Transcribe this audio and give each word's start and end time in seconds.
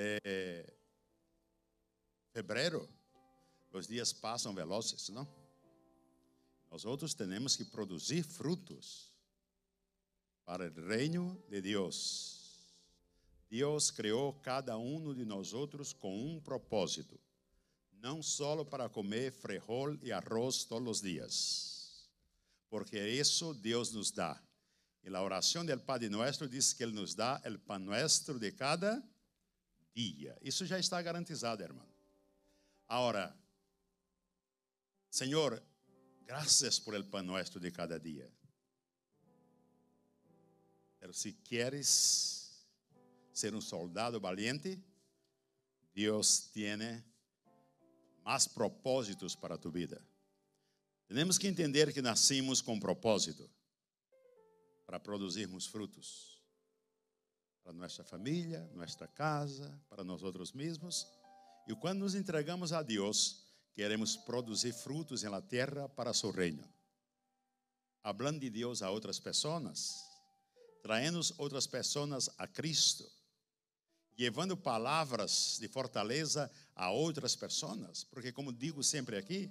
de 0.00 0.64
febrero. 2.32 2.88
Os 3.72 3.86
dias 3.86 4.12
passam 4.12 4.54
velozes, 4.54 5.08
não? 5.10 5.28
Nós 6.70 6.84
outros 6.84 7.14
temos 7.14 7.56
que 7.56 7.64
produzir 7.64 8.22
frutos 8.22 9.12
para 10.44 10.68
o 10.70 10.88
reino 10.88 11.42
de 11.48 11.60
Deus. 11.60 12.40
Deus 13.48 13.90
criou 13.90 14.32
cada 14.34 14.78
um 14.78 15.12
de 15.12 15.24
nós 15.24 15.52
outros 15.52 15.92
com 15.92 16.16
um 16.16 16.40
propósito, 16.40 17.20
não 17.92 18.22
só 18.22 18.64
para 18.64 18.88
comer 18.88 19.32
frijol 19.32 19.96
e 20.02 20.12
arroz 20.12 20.64
todos 20.64 20.88
os 20.88 21.02
dias, 21.02 22.08
porque 22.68 22.98
isso 22.98 23.52
Deus 23.54 23.92
nos 23.92 24.12
dá. 24.12 24.40
E 25.02 25.14
a 25.14 25.22
oração 25.22 25.64
do 25.64 25.80
Padre 25.80 26.08
Nuestro 26.08 26.48
diz 26.48 26.72
que 26.72 26.82
Ele 26.82 26.92
nos 26.92 27.14
dá 27.14 27.40
o 27.44 27.58
pão 27.58 27.78
nuestro 27.78 28.38
de 28.38 28.52
cada 28.52 29.02
dia. 29.94 30.36
Isso 30.42 30.64
já 30.66 30.78
está 30.78 31.00
garantizado, 31.00 31.62
irmão. 31.62 31.86
Agora, 32.88 33.36
Senhor, 35.10 35.62
graças 36.24 36.78
por 36.78 36.94
el 36.94 37.04
pão 37.04 37.22
nuestro 37.22 37.60
de 37.60 37.70
cada 37.70 37.98
dia. 37.98 38.32
Pero 40.98 41.12
se 41.12 41.32
queres 41.32 42.66
ser 43.32 43.54
um 43.54 43.60
soldado 43.60 44.20
valiente, 44.20 44.82
Deus 45.94 46.50
tem 46.52 46.76
mais 48.22 48.46
propósitos 48.46 49.34
para 49.34 49.56
tu 49.56 49.70
vida. 49.70 50.00
Temos 51.08 51.38
que 51.38 51.48
entender 51.48 51.92
que 51.92 52.02
nascimos 52.02 52.60
com 52.60 52.78
propósito 52.78 53.50
para 54.86 55.00
produzirmos 55.00 55.66
frutos 55.66 56.29
para 57.70 57.78
nossa 57.78 58.02
família, 58.02 58.68
nossa 58.74 59.06
casa, 59.06 59.72
para 59.88 60.02
nós 60.02 60.24
outros 60.24 60.50
mesmos. 60.52 61.06
E 61.68 61.74
quando 61.76 62.00
nos 62.00 62.16
entregamos 62.16 62.72
a 62.72 62.82
Deus, 62.82 63.44
queremos 63.74 64.16
produzir 64.16 64.72
frutos 64.72 65.22
na 65.22 65.40
terra 65.40 65.88
para 65.88 66.12
seu 66.12 66.32
reino. 66.32 66.68
Hablando 68.02 68.40
de 68.40 68.50
Deus 68.50 68.82
a 68.82 68.90
outras 68.90 69.20
pessoas, 69.20 70.04
traindo 70.82 71.20
outras 71.38 71.68
pessoas 71.68 72.28
a 72.38 72.48
Cristo 72.48 73.08
levando 74.18 74.54
palavras 74.54 75.56
de 75.60 75.66
fortaleza 75.68 76.50
a 76.74 76.90
outras 76.90 77.34
pessoas, 77.34 78.04
porque 78.04 78.32
como 78.32 78.52
digo 78.52 78.82
sempre 78.82 79.16
aqui, 79.16 79.50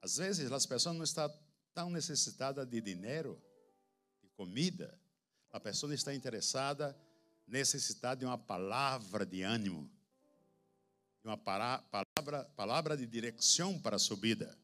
às 0.00 0.16
vezes 0.16 0.50
as 0.50 0.64
pessoas 0.64 0.96
não 0.96 1.04
estão 1.04 1.30
tão 1.74 1.90
necessitadas 1.90 2.66
de 2.66 2.80
dinheiro, 2.80 3.38
de 4.22 4.30
comida. 4.30 4.98
A 5.50 5.60
pessoa 5.60 5.92
está 5.92 6.14
interessada, 6.14 6.96
necessitada 7.46 8.20
de 8.20 8.24
uma 8.24 8.38
palavra 8.38 9.24
de 9.24 9.42
ânimo, 9.42 9.90
de 11.22 11.28
uma 11.28 11.36
palavra, 11.36 12.44
palavra 12.56 12.96
de 12.96 13.06
direção 13.06 13.78
para 13.80 13.96
a 13.96 13.98
sua 13.98 14.16
vida. 14.16 14.56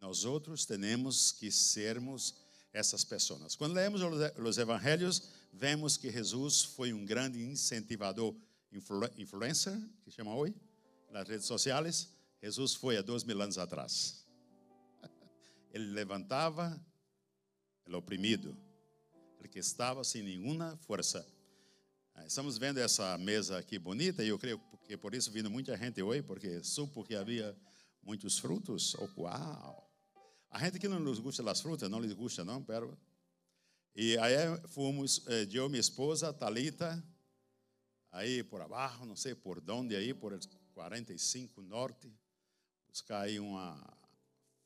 Nós 0.00 0.24
outros 0.24 0.64
temos 0.64 1.32
que 1.32 1.50
sermos 1.50 2.34
essas 2.72 3.04
pessoas. 3.04 3.54
Quando 3.56 3.74
lemos 3.74 4.00
os 4.38 4.58
evangelhos, 4.58 5.28
vemos 5.52 5.96
que 5.96 6.10
Jesus 6.10 6.62
foi 6.62 6.92
um 6.92 7.04
grande 7.04 7.42
incentivador, 7.42 8.34
influ, 8.72 9.08
influencer, 9.18 9.76
que 10.04 10.10
chama 10.10 10.34
hoje, 10.34 10.54
nas 11.10 11.28
redes 11.28 11.46
sociais. 11.46 12.08
Jesus 12.42 12.74
foi 12.74 12.96
há 12.96 13.02
dois 13.02 13.24
mil 13.24 13.40
anos 13.42 13.58
atrás. 13.58 14.24
Ele 15.72 15.86
levantava 15.86 16.80
o 17.86 17.96
oprimido, 17.96 18.56
ele 19.40 19.48
que 19.48 19.58
estava 19.58 20.04
sem 20.04 20.22
nenhuma 20.22 20.76
força. 20.86 21.26
Ah, 22.14 22.26
estamos 22.26 22.58
vendo 22.58 22.78
essa 22.78 23.16
mesa 23.18 23.58
aqui 23.58 23.78
bonita 23.78 24.22
e 24.22 24.28
eu 24.28 24.38
creio 24.38 24.60
que 24.84 24.96
por 24.96 25.14
isso 25.14 25.30
vindo 25.30 25.50
muita 25.50 25.76
gente 25.76 26.02
hoje, 26.02 26.22
porque 26.22 26.62
supo 26.62 27.04
que 27.04 27.14
havia 27.14 27.56
muitos 28.02 28.38
frutos. 28.38 28.94
Oh, 28.96 29.22
uau! 29.22 29.88
A 30.50 30.58
gente 30.58 30.78
que 30.78 30.88
não 30.88 30.98
nos 30.98 31.20
gusta 31.20 31.42
das 31.42 31.60
frutas, 31.60 31.88
não 31.88 32.00
lhes 32.00 32.12
gusta, 32.12 32.44
não, 32.44 32.62
pero. 32.62 32.98
E 33.94 34.18
aí 34.18 34.34
fomos, 34.68 35.24
eh, 35.28 35.48
eu, 35.52 35.68
minha 35.68 35.80
esposa, 35.80 36.32
Talita, 36.32 37.02
aí 38.10 38.42
por 38.42 38.60
abaixo, 38.60 39.04
não 39.04 39.16
sei 39.16 39.34
por 39.34 39.62
onde, 39.70 39.94
aí 39.94 40.12
por 40.12 40.36
45 40.74 41.62
Norte, 41.62 42.12
buscar 42.88 43.22
aí 43.22 43.38
uma 43.38 43.80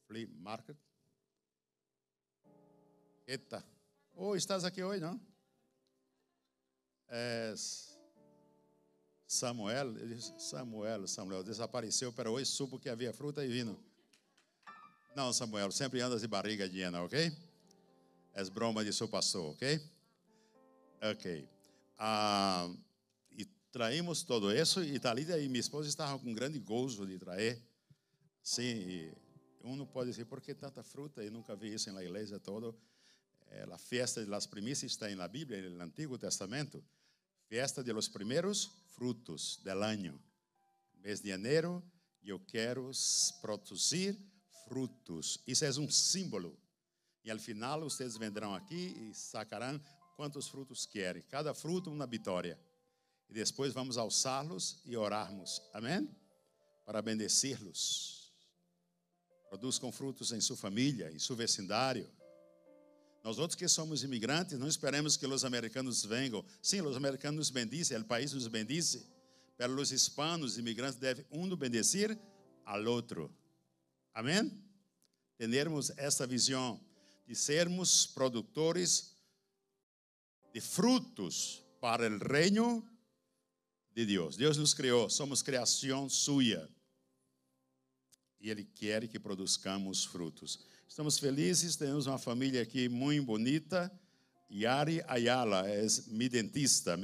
flea 0.07 0.29
market. 0.39 0.77
Eita. 3.27 3.65
Oh, 4.15 4.37
estás 4.37 4.65
aqui 4.65 4.83
hoje, 4.83 5.01
não? 5.01 5.34
É 7.09 7.55
Samuel, 9.27 9.95
Samuel, 10.39 11.09
Samuel, 11.09 11.43
desapareceu, 11.43 12.13
pero 12.13 12.33
hoje 12.33 12.47
supo 12.47 12.79
que 12.79 12.89
havia 12.89 13.13
fruta 13.13 13.45
e 13.45 13.49
vinho. 13.49 13.77
Não, 15.17 15.33
Samuel, 15.33 15.73
sempre 15.73 16.01
andas 16.01 16.21
de 16.21 16.29
barriga 16.29 16.67
llena, 16.67 17.03
ok? 17.03 17.33
É 18.33 18.45
broma 18.45 18.85
de 18.85 18.93
seu 18.93 19.09
pastor, 19.09 19.53
ok? 19.53 19.81
Ok. 21.11 21.49
Ah, 21.99 22.73
e 23.31 23.45
traímos 23.73 24.23
todo 24.23 24.53
isso, 24.53 24.83
e 24.85 24.99
Thalita 25.01 25.39
e 25.39 25.49
minha 25.49 25.61
esposa 25.61 25.89
estavam 25.89 26.19
com 26.19 26.33
grande 26.33 26.59
gozo 26.61 27.07
de 27.07 27.19
trazer. 27.19 27.61
Sim, 28.43 29.11
um 29.63 29.75
não 29.75 29.87
pode 29.87 30.11
dizer, 30.11 30.27
por 30.27 30.41
que 30.41 30.55
tanta 30.55 30.83
fruta? 30.83 31.25
Eu 31.25 31.33
nunca 31.33 31.57
vi 31.57 31.75
isso 31.75 31.91
na 31.93 32.05
igreja 32.05 32.39
toda. 32.39 32.75
É, 33.51 33.63
a 33.63 33.79
festa 33.79 34.25
das 34.27 34.47
primícias 34.47 34.93
está 34.93 35.09
na 35.11 35.29
Bíblia, 35.29 35.69
no 35.71 35.83
Antigo 35.83 36.19
Testamento. 36.19 36.83
Festa 37.49 37.83
de 37.83 37.93
los 37.93 38.11
frutos 38.97 39.61
del 39.63 39.83
año. 39.83 40.21
Mês 41.03 41.21
de 41.21 41.29
janeiro, 41.29 41.83
eu 42.23 42.41
quero 42.41 42.91
produzir 43.41 44.17
frutos. 44.67 45.41
Isso 45.47 45.65
é 45.65 45.71
um 45.71 45.91
símbolo. 45.91 46.59
E 47.23 47.31
ao 47.31 47.39
final, 47.39 47.81
vocês 47.83 48.17
vendrão 48.17 48.55
aqui 48.55 48.95
e 48.97 49.15
sacarão 49.15 49.81
quantos 50.17 50.49
frutos 50.49 50.87
querem. 50.87 51.23
Cada 51.23 51.55
fruto, 51.55 51.91
uma 51.91 52.07
vitória. 52.07 52.59
E 53.29 53.35
depois 53.35 53.73
vamos 53.73 53.99
alçá-los 53.99 54.81
e 54.85 54.97
orarmos. 54.97 55.61
Amém? 55.73 56.09
Para 56.85 57.03
bendecir-los. 57.03 58.33
Produzam 59.49 59.93
frutos 59.93 60.33
em 60.33 60.41
sua 60.41 60.57
família, 60.57 61.11
em 61.13 61.19
seu 61.19 61.37
vecindário. 61.37 62.11
Nós 63.25 63.39
outros 63.39 63.57
que 63.57 63.67
somos 63.67 64.05
imigrantes, 64.05 64.59
não 64.59 64.69
esperamos 64.69 65.17
que 65.17 65.27
os 65.27 65.45
americanos 65.47 66.05
venham. 66.05 66.45
Sim, 66.61 66.83
os 66.83 66.95
americanos 66.95 67.39
nos 67.39 67.51
bendicem, 67.51 67.97
o 67.97 68.05
país 68.05 68.35
nos 68.35 68.47
bendice. 68.47 69.07
Pero 69.57 69.81
os 69.81 69.91
hispanos, 69.91 70.59
imigrantes, 70.59 70.99
devem 70.99 71.25
um 71.31 71.49
bendecir 71.57 72.19
ao 72.67 72.85
outro. 72.85 73.35
Amém? 74.13 74.53
Termos 75.39 75.91
essa 75.97 76.27
visão 76.27 76.79
de 77.27 77.35
sermos 77.35 78.07
produtores 78.07 79.17
de 80.53 80.61
frutos 80.61 81.65
para 81.81 82.07
o 82.07 82.19
reino 82.19 82.87
de 83.95 84.05
Deus. 84.05 84.37
Deus 84.37 84.59
nos 84.59 84.75
criou, 84.75 85.09
somos 85.09 85.41
criação 85.41 86.11
sua. 86.11 86.69
E 88.39 88.51
Ele 88.51 88.65
quer 88.65 89.09
que 89.09 89.19
produzcamos 89.19 90.05
frutos. 90.05 90.59
Estamos 90.95 91.19
felizes, 91.19 91.75
temos 91.75 92.07
uma 92.07 92.19
família 92.19 92.63
aqui 92.63 92.89
muito 92.89 93.27
bonita. 93.27 93.91
Yari 94.49 95.03
Ayala 95.09 95.69
é 95.69 95.85
minha 96.07 96.31
dentista. 96.31 96.97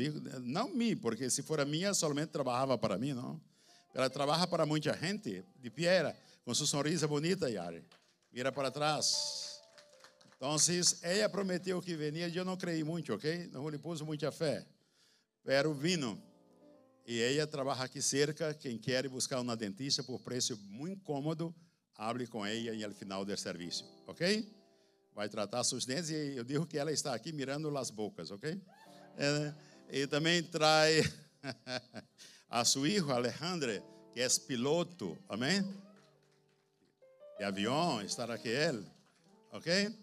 Não 0.42 0.72
mim, 0.72 0.96
porque 0.96 1.28
se 1.28 1.42
for 1.42 1.58
a 1.58 1.64
minha, 1.64 1.92
somente 1.92 2.28
trabalhava 2.28 2.78
para 2.78 2.96
mim, 2.96 3.14
não. 3.14 3.40
Ela 3.92 4.08
trabalha 4.08 4.46
para 4.46 4.64
muita 4.64 4.96
gente, 4.96 5.44
de 5.60 5.70
piedra 5.70 6.16
com 6.44 6.54
sua 6.54 6.68
sorriso 6.68 7.08
bonita, 7.08 7.50
Yari. 7.50 7.82
Mira 8.32 8.52
para 8.52 8.70
trás. 8.70 9.60
Então, 10.36 10.54
ela 11.02 11.28
prometeu 11.28 11.82
que 11.82 11.96
venia, 11.96 12.28
eu 12.28 12.44
não 12.44 12.56
creio 12.56 12.86
muito, 12.86 13.12
ok? 13.12 13.48
Não 13.52 13.68
lhe 13.68 13.76
pus 13.76 14.00
muita 14.02 14.30
fé. 14.30 14.64
Pero 15.42 15.74
vino. 15.74 16.16
E 17.04 17.20
ela 17.20 17.44
trabalha 17.44 17.82
aqui 17.82 18.00
cerca. 18.00 18.54
Quem 18.54 18.78
quer 18.78 19.08
buscar 19.08 19.40
uma 19.40 19.56
dentista 19.56 20.04
por 20.04 20.20
preço 20.20 20.56
muito 20.68 21.02
cômodo, 21.02 21.52
hable 22.00 22.26
com 22.26 22.44
ela 22.46 22.74
e 22.74 22.82
ao 22.82 22.90
final 22.92 23.24
do 23.24 23.36
serviço, 23.36 23.84
ok? 24.06 24.50
Vai 25.14 25.28
tratar 25.28 25.62
seus 25.64 25.84
dentes 25.84 26.08
e 26.08 26.36
eu 26.36 26.44
digo 26.44 26.66
que 26.66 26.78
ela 26.78 26.90
está 26.90 27.14
aqui 27.14 27.30
mirando 27.30 27.76
as 27.76 27.90
bocas, 27.90 28.30
ok? 28.30 28.58
É, 29.18 29.54
e 29.90 30.06
também 30.06 30.42
traz 30.42 31.12
a 32.48 32.64
seu 32.64 32.82
filho, 32.82 33.12
Alejandro, 33.12 33.82
que 34.14 34.20
é 34.20 34.28
piloto, 34.46 35.18
amém? 35.28 35.62
de 37.40 37.44
avião, 37.44 38.02
estar 38.02 38.30
aqui 38.30 38.48
ele, 38.50 38.86
ok? 39.50 39.98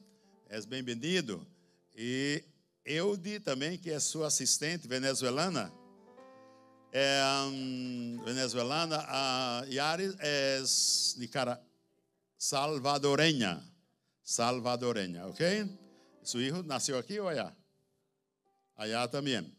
És 0.49 0.65
bem-vindo. 0.65 1.45
E 1.95 2.43
Eude 2.83 3.39
também, 3.39 3.77
que 3.77 3.91
é 3.91 3.99
sua 3.99 4.25
assistente 4.25 4.87
venezuelana. 4.87 5.71
É, 6.91 7.21
um, 7.47 8.19
venezuelana, 8.25 9.05
a 9.07 9.63
Yaris 9.67 10.15
é 10.19 10.63
Nicara, 11.17 11.61
salvadoreña. 12.37 13.63
Salvadoreña, 14.23 15.27
ok? 15.27 15.41
Seu 16.23 16.41
filho 16.41 16.63
nasceu 16.63 16.97
aqui 16.97 17.19
ou 17.19 17.27
allá? 17.27 17.55
Allá 18.75 19.07
também. 19.07 19.49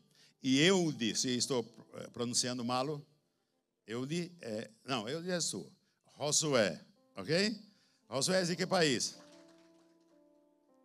E 0.42 0.60
Eude, 0.60 1.14
se 1.14 1.36
estou 1.36 1.64
eh, 1.94 2.08
pronunciando 2.12 2.64
malo. 2.64 3.04
Eudi 3.86 4.30
é, 4.40 4.70
não, 4.84 5.08
Eudi 5.08 5.30
é 5.30 5.40
sua. 5.40 5.70
Josué, 6.18 6.78
ok? 7.16 7.58
Josué 8.10 8.42
é 8.42 8.44
de 8.44 8.56
que 8.56 8.66
país? 8.66 9.16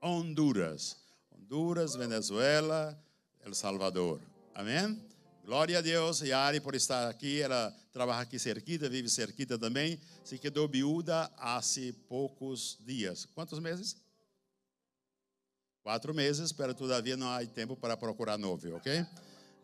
Honduras. 0.02 0.98
Honduras, 1.32 1.96
Venezuela, 1.96 2.98
El 3.46 3.54
Salvador. 3.54 4.22
Amém? 4.56 5.13
Glória 5.44 5.80
a 5.80 5.82
Deus. 5.82 6.22
Yari 6.22 6.62
por 6.62 6.74
estar 6.74 7.10
aqui. 7.10 7.42
Ela 7.42 7.70
trabalha 7.92 8.22
aqui 8.22 8.40
cerquita, 8.40 8.88
vive 8.88 9.10
cerquita 9.10 9.58
também. 9.58 10.00
Se 10.24 10.38
quedou 10.38 10.70
viúva 10.70 11.30
há 11.38 11.60
poucos 12.08 12.78
dias. 12.86 13.26
Quantos 13.36 13.60
meses? 13.60 13.98
Quatro 15.82 16.14
meses, 16.14 16.54
pero 16.54 16.74
todavia 16.74 17.18
não 17.18 17.30
há 17.30 17.46
tempo 17.46 17.76
para 17.76 17.98
procurar 17.98 18.38
novo, 18.38 18.74
ok? 18.78 19.06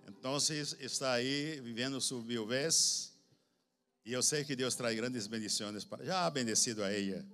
Então, 0.06 0.36
está 0.81 1.14
aí 1.14 1.62
vivendo 1.62 2.02
sua 2.02 2.22
viuvez. 2.22 3.14
E 4.06 4.12
eu 4.12 4.22
sei 4.22 4.44
que 4.44 4.56
Deus 4.56 4.75
traz 4.75 4.94
grandes 4.98 5.28
bendições 5.28 5.86
para. 5.86 6.04
Já 6.04 6.25
ha 6.25 6.30
bendecido 6.30 6.84
a 6.84 6.92
ela. 6.92 7.25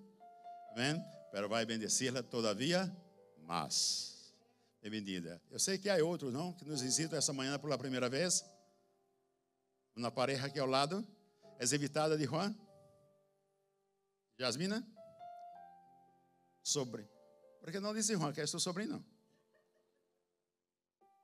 Amém? 0.72 1.04
Pero 1.32 1.50
vai 1.50 1.66
bendecê-la 1.66 2.22
todavia 2.22 2.96
mais. 3.48 4.15
Bem-vinda. 4.88 5.42
Eu 5.50 5.58
sei 5.58 5.80
que 5.80 5.90
há 5.90 5.96
outros, 6.06 6.32
não? 6.32 6.54
Que 6.54 6.64
nos 6.64 6.80
visitam 6.80 7.18
essa 7.18 7.34
manhã 7.34 7.58
pela 7.58 7.76
primeira 7.76 8.08
vez. 8.08 8.46
Uma 9.96 10.12
pareja 10.12 10.46
aqui 10.46 10.60
ao 10.60 10.68
lado. 10.68 11.04
É 11.58 11.64
evitada 11.74 12.16
de 12.16 12.24
Juan? 12.26 12.56
Jasmina? 14.38 14.86
Sobre. 16.62 17.10
Porque 17.62 17.80
não 17.80 17.96
disse 17.96 18.14
Juan, 18.14 18.32
que 18.32 18.42
é 18.42 18.46
seu 18.46 18.60
sobrinho. 18.60 19.04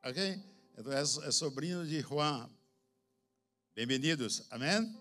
Ok? 0.03 0.43
Então 0.75 0.91
é, 0.91 1.01
é 1.01 1.31
sobrinho 1.31 1.85
de 1.85 2.01
Juan. 2.01 2.49
Bem-vindos. 3.75 4.47
Amém? 4.49 4.99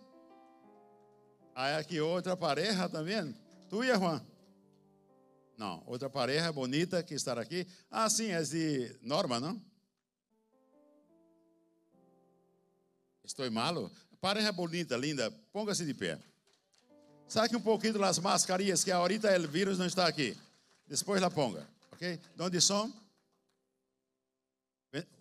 Aí 1.55 1.77
aqui 1.77 1.99
outra 1.99 2.37
pareja 2.37 2.91
também. 2.91 3.35
Tu 3.71 3.85
e 3.85 3.91
a 3.91 3.97
Juan? 3.97 4.30
Não, 5.61 5.83
outra 5.85 6.09
pareja 6.09 6.51
bonita 6.51 7.03
que 7.03 7.13
está 7.13 7.39
aqui. 7.39 7.67
Ah, 7.91 8.09
sim, 8.09 8.31
é 8.31 8.41
de 8.41 8.97
Norma, 9.03 9.39
não? 9.39 9.63
Estou 13.23 13.51
malo? 13.51 13.93
Pareja 14.23 14.51
bonita, 14.53 14.97
linda. 14.97 15.31
Ponga-se 15.53 15.85
de 15.85 15.93
pé. 15.93 16.19
Saque 17.29 17.55
um 17.55 17.61
pouquinho 17.61 17.99
das 17.99 18.19
mascarinhas, 18.19 18.83
que 18.83 18.91
ahorita 18.91 19.39
o 19.39 19.49
vírus 19.49 19.79
não 19.79 19.85
está 19.85 20.07
aqui. 20.07 20.35
Depois 20.89 21.21
la 21.21 21.29
ponga, 21.29 21.69
ok? 21.93 22.19
De 22.35 22.43
onde 22.43 22.59
são? 22.59 22.91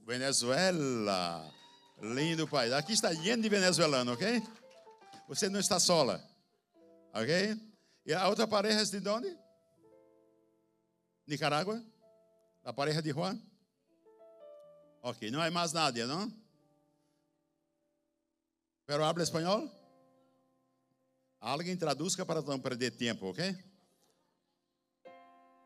Venezuela. 0.07 1.53
Lindo 2.01 2.47
país. 2.47 2.71
Aqui 2.71 2.93
está 2.93 3.11
lleno 3.11 3.43
de 3.43 3.49
venezuelano, 3.49 4.13
ok? 4.13 4.41
Você 5.27 5.49
não 5.49 5.59
está 5.59 5.81
sola, 5.81 6.23
ok? 7.13 7.61
E 8.05 8.13
a 8.13 8.29
outra 8.29 8.47
pareja 8.47 8.79
é 8.79 8.99
de 9.01 9.09
onde? 9.09 9.48
Nicarágua? 11.29 11.83
A 12.63 12.73
pareja 12.73 13.01
de 13.01 13.11
Juan? 13.11 13.39
Ok, 15.03 15.29
não 15.29 15.43
é 15.43 15.49
mais 15.51 15.71
nada, 15.71 16.05
não? 16.07 16.33
Pero 18.87 19.03
habla 19.03 19.23
espanhol? 19.23 19.69
Alguém 21.39 21.77
traduzca 21.77 22.25
para 22.25 22.41
não 22.41 22.59
perder 22.59 22.91
tempo, 22.91 23.27
ok? 23.27 23.55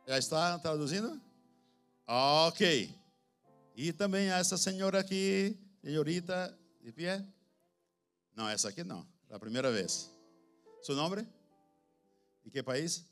Já 0.05 0.17
está 0.17 0.59
traduzindo? 0.59 1.19
Ok. 2.05 2.93
E 3.75 3.93
também 3.93 4.29
essa 4.29 4.57
senhora 4.57 4.99
aqui, 4.99 5.57
senhorita, 5.81 6.55
de 6.81 6.91
pé? 6.91 7.25
Não, 8.35 8.49
essa 8.49 8.67
aqui 8.67 8.83
não. 8.83 9.07
A 9.31 9.39
primeira 9.39 9.71
vez. 9.71 10.11
Seu 10.81 10.95
nome? 10.95 11.25
De 12.43 12.51
que 12.51 12.61
país? 12.61 13.05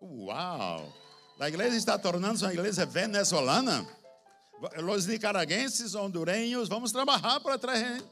Uau! 0.00 1.05
A 1.38 1.48
igreja 1.48 1.76
está 1.76 1.98
tornando-se 1.98 2.44
uma 2.44 2.52
igreja 2.52 2.86
venezuelana. 2.86 3.86
Os 4.90 5.06
nicaraguenses, 5.06 5.94
hondurenhos, 5.94 6.68
vamos 6.68 6.90
trabalhar 6.90 7.40
para 7.40 7.58
trazer, 7.58 8.02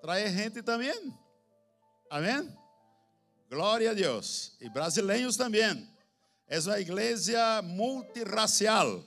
trazer 0.00 0.30
gente 0.30 0.62
também. 0.62 1.14
Amém? 2.08 2.50
Glória 3.50 3.90
a 3.90 3.94
Deus. 3.94 4.56
E 4.58 4.70
brasileiros 4.70 5.36
também. 5.36 5.86
É 6.48 6.58
uma 6.60 6.80
igreja 6.80 7.60
multirracial. 7.62 9.04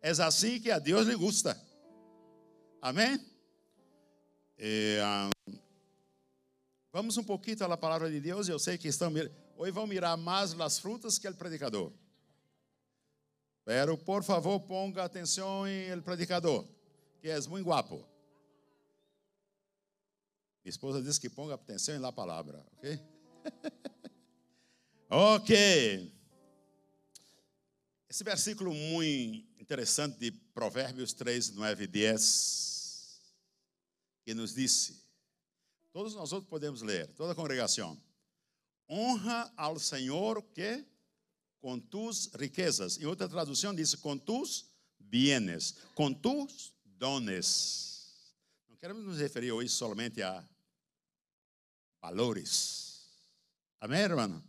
É 0.00 0.10
assim 0.10 0.60
que 0.60 0.70
a 0.70 0.78
Deus 0.78 1.08
lhe 1.08 1.16
gusta. 1.16 1.60
Amém? 2.80 3.20
E, 4.56 4.98
um, 5.48 5.58
vamos 6.92 7.16
um 7.16 7.24
pouquinho 7.24 7.64
à 7.64 7.76
palavra 7.76 8.08
de 8.08 8.20
Deus. 8.20 8.48
Eu 8.48 8.60
sei 8.60 8.78
que 8.78 8.86
estão. 8.86 9.12
Hoje 9.56 9.72
vão 9.72 9.88
mirar 9.88 10.16
mais 10.16 10.58
as 10.60 10.78
frutas 10.78 11.18
que 11.18 11.26
o 11.26 11.34
predicador. 11.34 11.92
Pero, 13.68 13.98
por 13.98 14.24
favor, 14.24 14.60
ponga 14.60 15.04
atenção 15.04 15.68
em 15.68 16.00
predicador, 16.00 16.66
que 17.20 17.28
é 17.28 17.38
muito 17.42 17.66
guapo. 17.66 17.96
Minha 20.64 20.70
esposa 20.70 21.02
disse 21.02 21.20
que 21.20 21.28
ponga 21.28 21.54
atenção 21.54 22.00
na 22.00 22.10
palavra, 22.10 22.64
ok? 22.72 22.98
ok. 25.10 26.14
Esse 28.08 28.24
versículo 28.24 28.72
muito 28.72 29.46
interessante 29.60 30.18
de 30.18 30.30
Provérbios 30.30 31.12
3, 31.12 31.50
9 31.50 31.84
e 31.84 31.86
10, 31.86 33.20
que 34.24 34.32
nos 34.32 34.54
disse, 34.54 35.04
todos 35.92 36.14
nós 36.14 36.32
outros 36.32 36.48
podemos 36.48 36.80
ler, 36.80 37.06
toda 37.08 37.32
a 37.32 37.36
congregação, 37.36 38.02
honra 38.88 39.52
ao 39.58 39.78
Senhor 39.78 40.42
que 40.54 40.86
com 41.60 41.78
tus 41.78 42.30
riquezas. 42.34 42.98
Em 42.98 43.06
outra 43.06 43.28
tradução 43.28 43.74
diz, 43.74 43.94
com 43.94 44.16
tus 44.16 44.70
bienes, 44.98 45.74
com 45.94 46.12
tus 46.12 46.72
dones. 46.84 48.34
Não 48.68 48.76
queremos 48.76 49.04
nos 49.04 49.18
referir 49.18 49.52
hoje 49.52 49.68
somente 49.68 50.22
a 50.22 50.44
valores. 52.00 52.88
Amém, 53.80 54.00
irmão? 54.00 54.42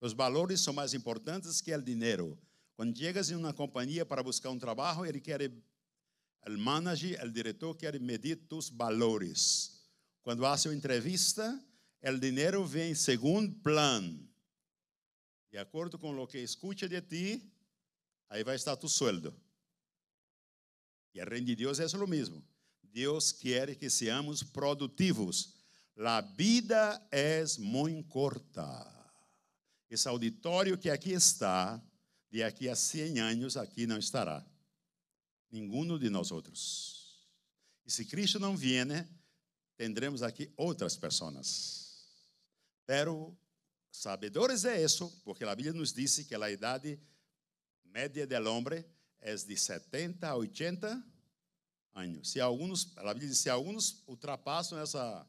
Os 0.00 0.12
valores 0.12 0.60
são 0.60 0.72
mais 0.72 0.94
importantes 0.94 1.60
que 1.60 1.74
o 1.74 1.82
dinheiro. 1.82 2.38
Quando 2.76 2.96
chegas 2.96 3.30
em 3.30 3.34
uma 3.34 3.52
companhia 3.52 4.06
para 4.06 4.22
buscar 4.22 4.50
um 4.50 4.58
trabalho, 4.58 5.04
ele 5.04 5.20
quer, 5.20 5.40
o 6.46 6.58
manager, 6.58 7.20
o 7.24 7.30
diretor 7.30 7.74
quer 7.74 7.98
medir 7.98 8.36
tus 8.36 8.68
valores. 8.68 9.82
Quando 10.22 10.46
hace 10.46 10.68
uma 10.68 10.74
entrevista, 10.74 11.60
o 12.02 12.18
dinheiro 12.18 12.64
vem 12.64 12.92
em 12.92 12.94
segundo 12.94 13.52
plano. 13.56 14.27
De 15.50 15.58
acordo 15.58 15.98
com 15.98 16.16
o 16.18 16.26
que 16.26 16.38
escuta 16.38 16.88
de 16.88 17.00
ti, 17.00 17.52
aí 18.28 18.44
vai 18.44 18.56
estar 18.56 18.76
tu 18.76 18.88
sueldo. 18.88 19.34
E 21.14 21.20
a 21.20 21.24
reino 21.24 21.46
de 21.46 21.56
Deus 21.56 21.80
é 21.80 21.86
o 21.96 22.06
mesmo. 22.06 22.44
Deus 22.82 23.32
quer 23.32 23.74
que 23.76 23.88
seamos 23.88 24.42
produtivos. 24.42 25.54
A 25.96 26.20
vida 26.20 27.06
é 27.10 27.42
muito 27.58 28.08
corta. 28.08 28.98
Esse 29.90 30.06
auditório 30.06 30.76
que 30.76 30.90
aqui 30.90 31.12
está 31.12 31.82
de 32.30 32.42
aqui 32.42 32.68
a 32.68 32.76
100 32.76 33.20
anos 33.20 33.56
aqui 33.56 33.86
não 33.86 33.98
estará. 33.98 34.44
Nenhum 35.50 35.98
de 35.98 36.10
nós 36.10 36.30
outros. 36.30 37.26
E 37.86 37.90
se 37.90 38.04
Cristo 38.04 38.38
não 38.38 38.56
vier, 38.56 39.08
tendremos 39.76 40.22
aqui 40.22 40.52
outras 40.56 40.94
pessoas. 40.94 42.06
Pero 42.84 43.36
sabedores 43.90 44.64
é 44.64 44.82
isso, 44.82 45.10
porque 45.24 45.44
a 45.44 45.54
Bíblia 45.54 45.72
nos 45.72 45.92
disse 45.92 46.24
que 46.24 46.34
a 46.34 46.50
idade 46.50 47.00
média 47.84 48.26
do 48.26 48.50
homem 48.50 48.84
é 49.20 49.34
de 49.34 49.56
70 49.56 50.28
a 50.28 50.36
80 50.36 51.04
anos. 51.94 52.30
Se 52.30 52.40
alguns, 52.40 52.96
a 52.96 53.12
Bíblia 53.12 53.28
diz, 53.28 53.46
alguns 53.46 54.02
ultrapassam 54.06 54.78
essa 54.78 55.26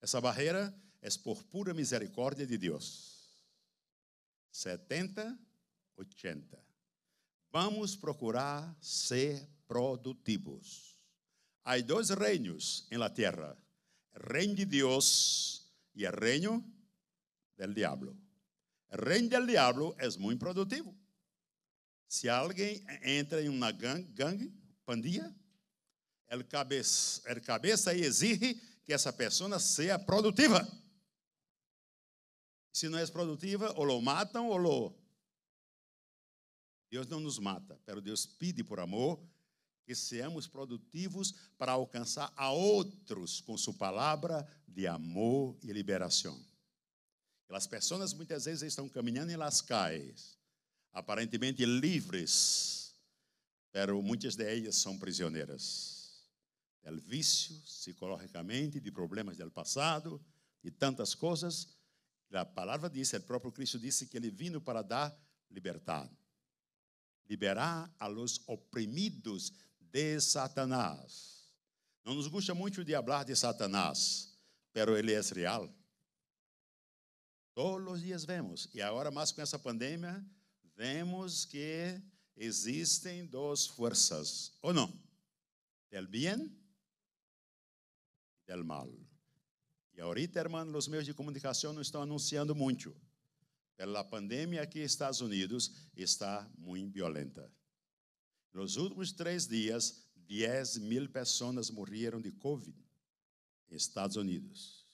essa 0.00 0.20
barreira, 0.20 0.72
é 1.02 1.08
por 1.22 1.42
pura 1.44 1.74
misericórdia 1.74 2.46
de 2.46 2.56
Deus. 2.56 3.18
70 4.52 5.38
80. 5.96 6.58
Vamos 7.50 7.96
procurar 7.96 8.76
ser 8.80 9.48
produtivos. 9.66 10.96
Há 11.64 11.78
dois 11.80 12.10
reinos 12.10 12.86
em 12.90 12.96
la 12.96 13.10
terra: 13.10 13.56
reino 14.30 14.54
de 14.54 14.64
Deus 14.64 15.66
e 15.94 16.06
o 16.06 16.10
reino 16.10 16.64
del 17.58 17.74
diablo. 17.74 18.16
O 18.90 18.96
reino 18.96 19.28
del 19.28 19.46
diablo 19.46 19.94
é 19.98 20.08
muito 20.16 20.38
produtivo. 20.38 20.96
Se 22.08 22.28
alguém 22.28 22.82
entra 23.02 23.42
em 23.42 23.50
uma 23.50 23.70
gangue, 23.70 24.10
gang, 24.12 24.50
pandilha, 24.86 25.34
el 26.30 26.46
cabeça, 26.46 27.20
el 27.26 27.42
cabeça 27.42 27.94
exige 27.94 28.54
que 28.84 28.94
essa 28.94 29.12
pessoa 29.12 29.58
seja 29.58 29.98
produtiva. 29.98 30.66
Se 32.72 32.88
não 32.88 32.98
é 32.98 33.06
produtiva, 33.08 33.74
ou 33.76 33.84
lo 33.84 34.00
matam 34.00 34.48
ou 34.48 34.56
lo 34.56 35.08
Deus 36.90 37.06
não 37.06 37.20
nos 37.20 37.38
mata, 37.38 37.78
pero 37.84 38.00
Deus 38.00 38.24
pede 38.24 38.64
por 38.64 38.80
amor 38.80 39.20
que 39.84 39.94
seamos 39.94 40.46
produtivos 40.46 41.32
para 41.58 41.72
alcançar 41.72 42.32
a 42.34 42.50
outros 42.50 43.42
com 43.42 43.58
sua 43.58 43.74
palavra 43.74 44.46
de 44.66 44.86
amor 44.86 45.58
e 45.62 45.72
liberação. 45.72 46.42
As 47.50 47.66
pessoas 47.66 48.12
muitas 48.12 48.44
vezes 48.44 48.62
estão 48.62 48.88
caminhando 48.88 49.32
em 49.32 49.36
las 49.36 49.64
aparentemente 50.92 51.64
livres, 51.64 52.94
pero 53.72 54.02
muitas 54.02 54.36
delas 54.36 54.76
são 54.76 54.98
prisioneiras 54.98 55.98
del 56.82 57.00
vício, 57.00 57.54
psicologicamente, 57.62 58.80
de 58.80 58.90
problemas 58.90 59.36
do 59.36 59.50
passado, 59.50 60.20
de 60.62 60.70
tantas 60.70 61.14
coisas. 61.14 61.68
A 62.32 62.44
palavra 62.44 62.90
diz, 62.90 63.12
o 63.14 63.20
próprio 63.20 63.52
Cristo 63.52 63.78
disse 63.78 64.06
que 64.06 64.16
ele 64.16 64.30
vino 64.30 64.60
para 64.60 64.82
dar 64.82 65.16
liberdade, 65.50 66.16
liberar 67.28 67.90
a 67.98 68.06
los 68.06 68.42
oprimidos 68.46 69.52
de 69.80 70.20
Satanás. 70.20 71.50
Não 72.04 72.14
nos 72.14 72.26
gusta 72.26 72.54
muito 72.54 72.84
de 72.84 72.92
falar 72.92 73.24
de 73.24 73.34
Satanás, 73.34 74.34
pero 74.72 74.96
ele 74.96 75.12
é 75.12 75.20
real. 75.20 75.77
Todos 77.58 77.94
os 77.94 78.02
dias 78.02 78.24
vemos, 78.24 78.68
e 78.72 78.80
agora 78.80 79.10
mais 79.10 79.32
com 79.32 79.42
essa 79.42 79.58
pandemia, 79.58 80.24
vemos 80.76 81.44
que 81.44 82.00
existem 82.36 83.26
duas 83.26 83.66
forças, 83.66 84.52
ou 84.62 84.72
não? 84.72 84.96
Del 85.90 86.06
bem 86.06 86.56
e 88.40 88.46
del 88.46 88.64
mal. 88.64 88.88
E 89.92 90.00
ahorita, 90.00 90.38
irmão, 90.38 90.72
os 90.76 90.86
meios 90.86 91.04
de 91.04 91.12
comunicação 91.12 91.72
não 91.72 91.82
estão 91.82 92.00
anunciando 92.00 92.54
muito. 92.54 92.96
Pela 93.76 94.04
pandemia 94.04 94.62
aqui 94.62 94.80
nos 94.80 94.92
Estados 94.92 95.20
Unidos 95.20 95.72
está 95.96 96.48
muito 96.56 96.92
violenta. 96.92 97.52
Nos 98.52 98.76
últimos 98.76 99.10
três 99.10 99.48
dias, 99.48 100.08
10 100.14 100.78
mil 100.78 101.08
pessoas 101.08 101.70
morreram 101.70 102.20
de 102.20 102.30
Covid 102.30 102.78
nos 103.68 103.82
Estados 103.82 104.14
Unidos. 104.14 104.86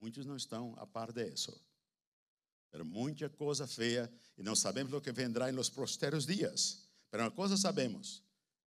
Muitos 0.00 0.24
não 0.24 0.36
estão 0.36 0.74
a 0.78 0.86
par 0.86 1.12
disso. 1.12 1.62
Mas 2.72 2.86
muita 2.86 3.28
coisa 3.28 3.66
feia 3.66 4.10
e 4.36 4.42
não 4.42 4.56
sabemos 4.56 4.92
o 4.92 5.00
que 5.00 5.12
vendrá 5.12 5.50
em 5.50 5.52
los 5.52 5.68
próximos 5.68 6.24
dias. 6.24 6.88
Mas 7.10 7.20
uma 7.20 7.30
coisa 7.30 7.56
sabemos, 7.56 8.22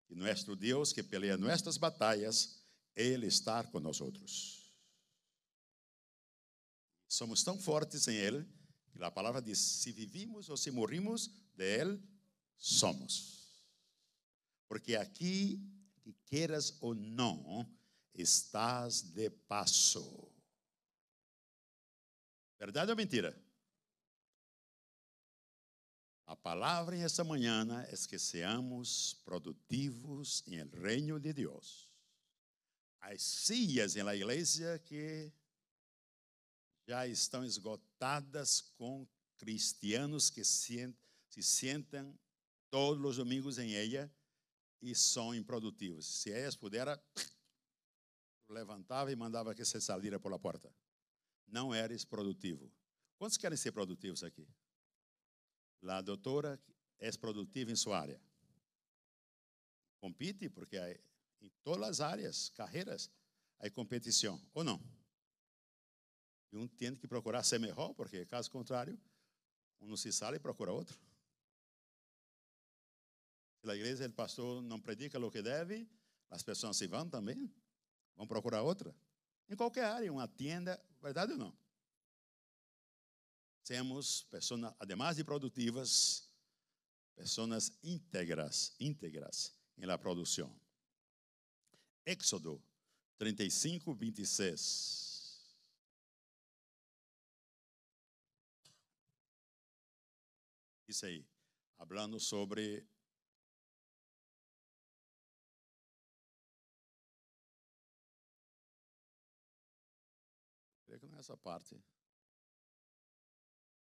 que 0.07 0.15
nosso 0.15 0.57
Deus 0.57 0.93
que 0.93 1.03
pelea 1.03 1.37
nossas 1.37 1.77
batalhas, 1.77 2.61
Ele 2.97 3.27
está 3.27 3.63
com 3.63 3.79
nós 3.79 4.01
outros. 4.01 4.61
Somos 7.09 7.45
tão 7.45 7.59
fortes 7.59 8.09
em 8.09 8.17
Ele, 8.17 8.45
que 8.91 9.03
a 9.03 9.11
palavra 9.11 9.41
diz, 9.41 9.59
se 9.59 9.93
vivimos 9.93 10.49
ou 10.49 10.57
se 10.57 10.71
morrimos, 10.71 11.31
de 11.55 11.81
Ele 11.81 12.03
somos. 12.59 13.65
Porque 14.67 14.97
aqui, 14.97 15.61
que 16.01 16.13
queiras 16.27 16.77
ou 16.81 16.95
não, 16.95 17.71
estás 18.15 19.03
de 19.03 19.31
passo. 19.31 20.33
Verdade 22.59 22.91
ou 22.91 22.97
mentira? 22.97 23.37
A 26.27 26.37
palavra 26.37 26.97
em 26.97 27.03
esta 27.03 27.25
manhã 27.25 27.67
é 27.89 27.97
que 28.09 28.19
seamos 28.19 29.15
produtivos 29.25 30.43
em 30.47 30.57
el 30.57 30.71
reino 30.71 31.19
de 31.19 31.33
Deus. 31.33 31.91
As 33.01 33.23
sillas 33.23 33.97
em 33.97 34.03
la 34.03 34.15
igreja 34.15 34.79
que 34.79 35.33
já 36.87 37.07
estão 37.07 37.45
esgotadas 37.45 38.61
com 38.61 39.07
cristianos 39.37 40.31
que 40.31 40.45
se, 40.45 40.95
se 41.29 41.43
sentam 41.43 42.17
todos 42.71 43.05
os 43.05 43.17
domingos 43.17 43.59
em 43.59 43.75
ela 43.75 44.11
e 44.81 44.95
são 44.95 45.35
improdutivos. 45.35 46.07
Se 46.07 46.31
eles 46.31 46.57
pudera, 46.57 47.03
levantava 48.49 49.11
e 49.11 49.17
mandava 49.17 49.55
que 49.55 49.65
você 49.65 49.81
saíra 49.81 50.21
pela 50.21 50.39
porta. 50.39 50.73
Não 51.47 51.75
eres 51.75 52.05
produtivo. 52.05 52.71
Quantos 53.19 53.37
querem 53.37 53.57
ser 53.57 53.73
produtivos 53.73 54.23
aqui? 54.23 54.47
A 55.85 56.01
doutora 56.01 56.61
é 56.99 57.11
produtiva 57.13 57.71
em 57.71 57.77
sua 57.77 58.01
área. 58.01 58.21
Compite, 60.01 60.49
porque 60.49 60.77
em 61.41 61.51
todas 61.63 61.89
as 61.89 62.01
áreas, 62.01 62.49
carreiras, 62.51 63.11
há 63.59 63.71
competição, 63.71 64.41
ou 64.55 64.63
não? 64.63 64.81
E 66.53 66.57
um 66.57 66.69
tem 66.69 66.95
que 66.95 67.09
procurar 67.09 67.43
ser 67.43 67.59
melhor, 67.59 67.95
porque 67.95 68.27
caso 68.27 68.51
contrário, 68.51 68.99
um 69.81 69.87
não 69.89 69.97
se 69.97 70.13
sale 70.13 70.37
e 70.37 70.41
procura 70.41 70.73
outro. 70.73 70.99
Se 73.61 73.71
a 73.71 73.75
igreja, 73.77 74.07
o 74.07 74.13
pastor 74.13 74.63
não 74.63 74.81
predica 74.81 75.19
o 75.19 75.31
que 75.31 75.41
deve, 75.41 75.89
as 76.31 76.43
pessoas 76.43 76.77
se 76.77 76.87
vão 76.87 77.09
também. 77.09 77.53
Vão 78.17 78.27
procurar 78.27 78.63
outra. 78.63 78.95
Em 79.49 79.57
qualquer 79.57 79.85
área, 79.85 80.13
uma 80.13 80.29
tienda, 80.29 80.81
verdade 81.01 81.33
ou 81.33 81.39
não? 81.39 81.62
Temos 83.65 84.25
pessoas, 84.25 84.75
ademais 84.79 85.17
de 85.17 85.25
produtivas, 85.25 86.29
pessoas 87.15 87.73
íntegras, 87.83 88.75
íntegras 88.81 89.55
em 89.79 89.87
la 89.87 89.97
produção. 89.97 90.55
Éxodo 92.05 92.63
35, 93.19 93.95
26. 93.95 95.03
Isso 100.89 101.07
aí, 101.07 101.25
falando 101.79 102.19
sobre 102.19 102.87
Creio 110.85 111.01
que 111.01 111.09
não 111.09 111.17
é 111.17 111.21
essa 111.21 111.37
parte. 111.39 111.83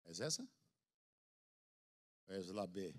É 0.07 0.11
essa? 0.23 0.47
É 2.27 2.37
lá 2.53 2.65
B. 2.65 2.95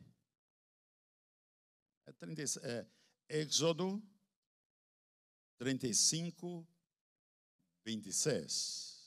É, 2.07 2.13
30, 2.13 2.43
é 2.63 2.87
Êxodo 3.29 4.03
35, 5.59 6.67
26. 7.85 8.99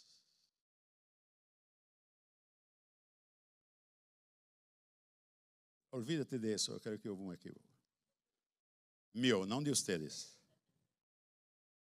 Olvídate 5.91 6.39
disso, 6.39 6.72
eu 6.72 6.79
quero 6.79 6.98
que 6.98 7.08
houve 7.08 7.22
um 7.22 7.34
equívoco. 7.34 7.70
Meu, 9.13 9.46
não 9.46 9.62
de 9.62 9.70
vocês. 9.70 10.38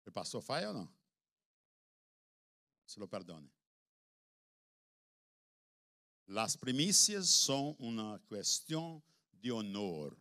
O 0.05 0.11
pastor 0.11 0.41
faz 0.41 0.67
ou 0.67 0.73
não? 0.73 1.03
se 2.85 2.99
lo 2.99 3.07
perdone. 3.07 3.49
Las 6.27 6.57
primicias 6.57 7.27
son 7.27 7.75
una 7.79 8.17
cuestión 8.27 9.03
de 9.41 9.51
honor, 9.51 10.17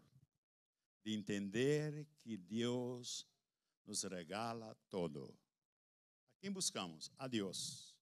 de 1.04 1.14
entender 1.14 2.06
que 2.18 2.36
Deus 2.38 3.26
nos 3.84 4.02
regala 4.04 4.74
todo. 4.88 5.26
¿A 5.26 6.40
quem 6.40 6.52
buscamos? 6.52 7.10
A 7.18 7.28
Deus. 7.28 7.96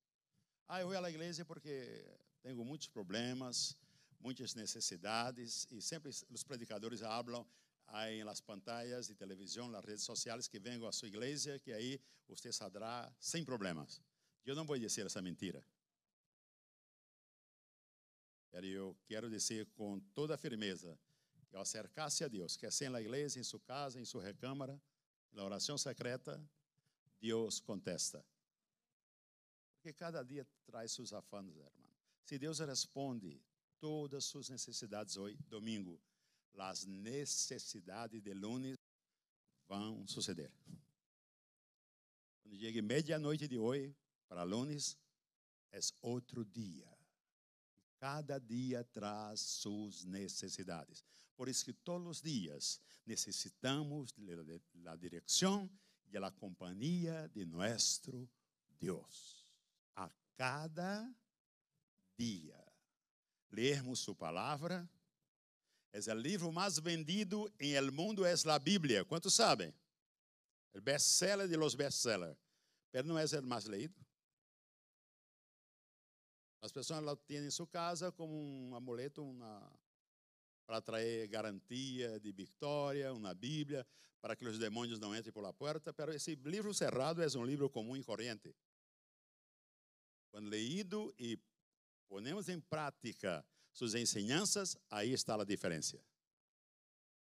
Ah, 0.67 0.81
eu 0.81 0.89
vou 0.89 1.05
à 1.05 1.11
igreja 1.11 1.45
porque 1.45 2.05
tenho 2.43 2.65
muitos 2.65 2.89
problemas, 2.89 3.77
muitas 4.19 4.55
necessidades, 4.55 5.67
e 5.71 5.83
sempre 5.83 6.11
os 6.31 6.43
predicadores 6.43 7.01
falam 7.01 7.47
aí 7.89 8.25
nas 8.25 8.41
pantallas 8.41 9.09
de 9.09 9.15
televisão, 9.15 9.69
nas 9.69 9.85
redes 9.85 10.05
sociais, 10.05 10.49
que 10.49 10.59
vengo 10.59 10.87
à 10.87 10.93
sua 10.93 11.09
igreja, 11.09 11.59
que 11.59 11.73
aí 11.73 12.01
você 12.27 12.53
saberá 12.53 13.13
sem 13.19 13.45
problemas. 13.45 14.01
Eu 14.47 14.55
não 14.55 14.65
vou 14.65 14.79
dizer 14.79 15.05
essa 15.05 15.21
mentira. 15.21 15.63
Eu 18.53 18.97
quero 19.07 19.31
dizer 19.31 19.67
com 19.75 20.01
toda 20.15 20.37
firmeza 20.37 20.99
que 21.49 21.57
ao 21.57 21.63
acercar-se 21.63 22.25
a 22.25 22.29
Deus, 22.29 22.57
quer 22.57 22.73
seja 22.73 22.91
na 22.91 23.01
igreja, 23.01 23.39
em 23.39 23.43
sua 23.43 23.61
casa, 23.61 24.01
em 24.01 24.05
sua 24.05 24.23
recâmara, 24.23 24.81
na 25.33 25.45
oração 25.45 25.79
secreta, 25.79 26.43
Deus 27.21 27.61
contesta. 27.61 28.25
Porque 29.75 29.93
cada 29.93 30.23
dia 30.23 30.47
traz 30.67 30.93
seus 30.93 31.13
afanos, 31.13 31.57
irmão. 31.57 31.91
Se 32.25 32.39
Deus 32.39 32.59
responde 32.59 33.41
todas 33.79 34.19
as 34.19 34.25
suas 34.25 34.49
necessidades 34.49 35.17
hoje, 35.17 35.37
domingo, 35.49 36.01
as 36.59 36.85
necessidades 36.85 38.21
de 38.23 38.35
lunes 38.35 38.77
vão 39.67 40.07
suceder. 40.07 40.53
Quando 42.43 42.59
chegue 42.59 42.83
meia-noite 42.83 43.49
de 43.49 43.57
hoje, 43.57 43.97
para 44.29 44.43
lunes 44.43 44.99
é 45.73 45.79
outro 46.03 46.45
dia. 46.45 46.90
Cada 48.01 48.41
dia 48.41 48.83
traz 48.83 49.41
suas 49.41 50.05
necessidades. 50.05 51.05
Por 51.37 51.49
isso 51.49 51.65
que 51.65 51.73
todos 51.73 52.09
os 52.09 52.23
dias 52.23 52.81
necessitamos 53.07 54.13
da 54.75 54.97
direção 54.97 55.71
e 56.07 56.19
da 56.19 56.31
companhia 56.31 57.29
de 57.29 57.45
nosso 57.45 58.29
Deus. 58.79 59.53
A 59.95 60.11
cada 60.35 61.15
dia 62.17 62.59
lermos 63.51 64.01
sua 64.01 64.15
palavra, 64.15 64.89
Es 65.93 66.07
el 66.07 66.23
libro 66.23 66.53
más 66.53 66.81
vendido 66.81 67.53
en 67.59 67.75
el 67.75 67.91
mundo 67.91 68.25
es 68.25 68.47
la 68.47 68.59
Biblia. 68.59 69.05
¿Cuántos 69.05 69.35
saben? 69.35 69.75
El 70.73 70.81
bestseller 70.81 71.49
de 71.49 71.57
los 71.57 71.77
bestsellers. 71.77 72.39
Pero 72.93 73.09
no 73.09 73.19
es 73.19 73.33
el 73.33 73.43
más 73.43 73.67
leído. 73.67 73.95
As 76.63 76.73
pessoas 76.73 77.03
lá 77.03 77.17
têm 77.17 77.39
em 77.39 77.51
sua 77.51 77.67
casa 77.67 78.13
como 78.13 78.35
um 78.35 78.75
amuleto 78.75 79.25
para 80.67 80.81
trazer 80.81 81.27
garantia 81.29 82.21
de 82.21 82.31
vitória, 82.33 83.13
uma 83.13 83.35
Bíblia, 83.35 83.87
para 84.21 84.37
que 84.37 84.47
os 84.47 84.59
demônios 84.59 84.99
não 84.99 85.17
entrem 85.17 85.33
por 85.33 85.43
la 85.43 85.53
porta. 85.53 85.95
Mas 85.97 86.17
esse 86.17 86.35
livro 86.35 86.75
cerrado 86.75 87.23
é 87.23 87.27
um 87.39 87.45
livro 87.45 87.71
comum 87.71 87.97
e 87.97 88.05
corrente. 88.05 88.55
Quando 90.31 90.49
leído 90.49 91.13
e 91.19 91.39
ponemos 92.09 92.49
em 92.49 92.61
prática 92.61 93.45
suas 93.73 93.95
ensinanças, 93.95 94.77
aí 94.91 95.13
está 95.13 95.41
a 95.41 95.45
diferença. 95.45 95.99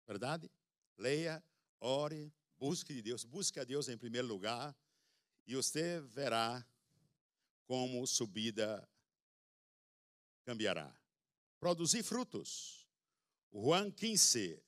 Verdade? 0.08 0.50
Leia, 0.98 1.44
ore, 1.80 2.32
busque 2.58 2.94
de 2.94 3.01
Deus, 3.01 3.25
busque 3.25 3.60
a 3.60 3.63
Deus 3.63 3.89
em 3.89 3.98
primeiro 3.98 4.27
lugar, 4.27 4.75
e 5.46 5.56
você 5.56 6.00
verá 6.01 6.65
como 7.65 8.06
sua 8.08 8.27
vida 8.27 8.88
cambiará. 10.45 10.95
Produzir 11.59 12.03
frutos. 12.03 12.87
Juan 13.51 13.91
15. 13.91 14.61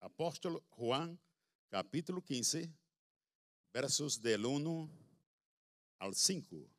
Apóstolo 0.00 0.64
Juan, 0.70 1.18
capítulo 1.70 2.22
15, 2.22 2.70
versos 3.72 4.20
del 4.20 4.44
1 4.44 4.90
al 5.98 6.14
5. 6.14 6.70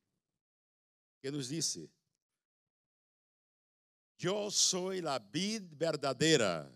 Que 1.22 1.32
nos 1.32 1.48
disse: 1.48 1.90
Eu 4.20 4.50
sou 4.52 4.92
a 4.92 5.18
vid 5.18 5.64
verdadeira. 5.76 6.72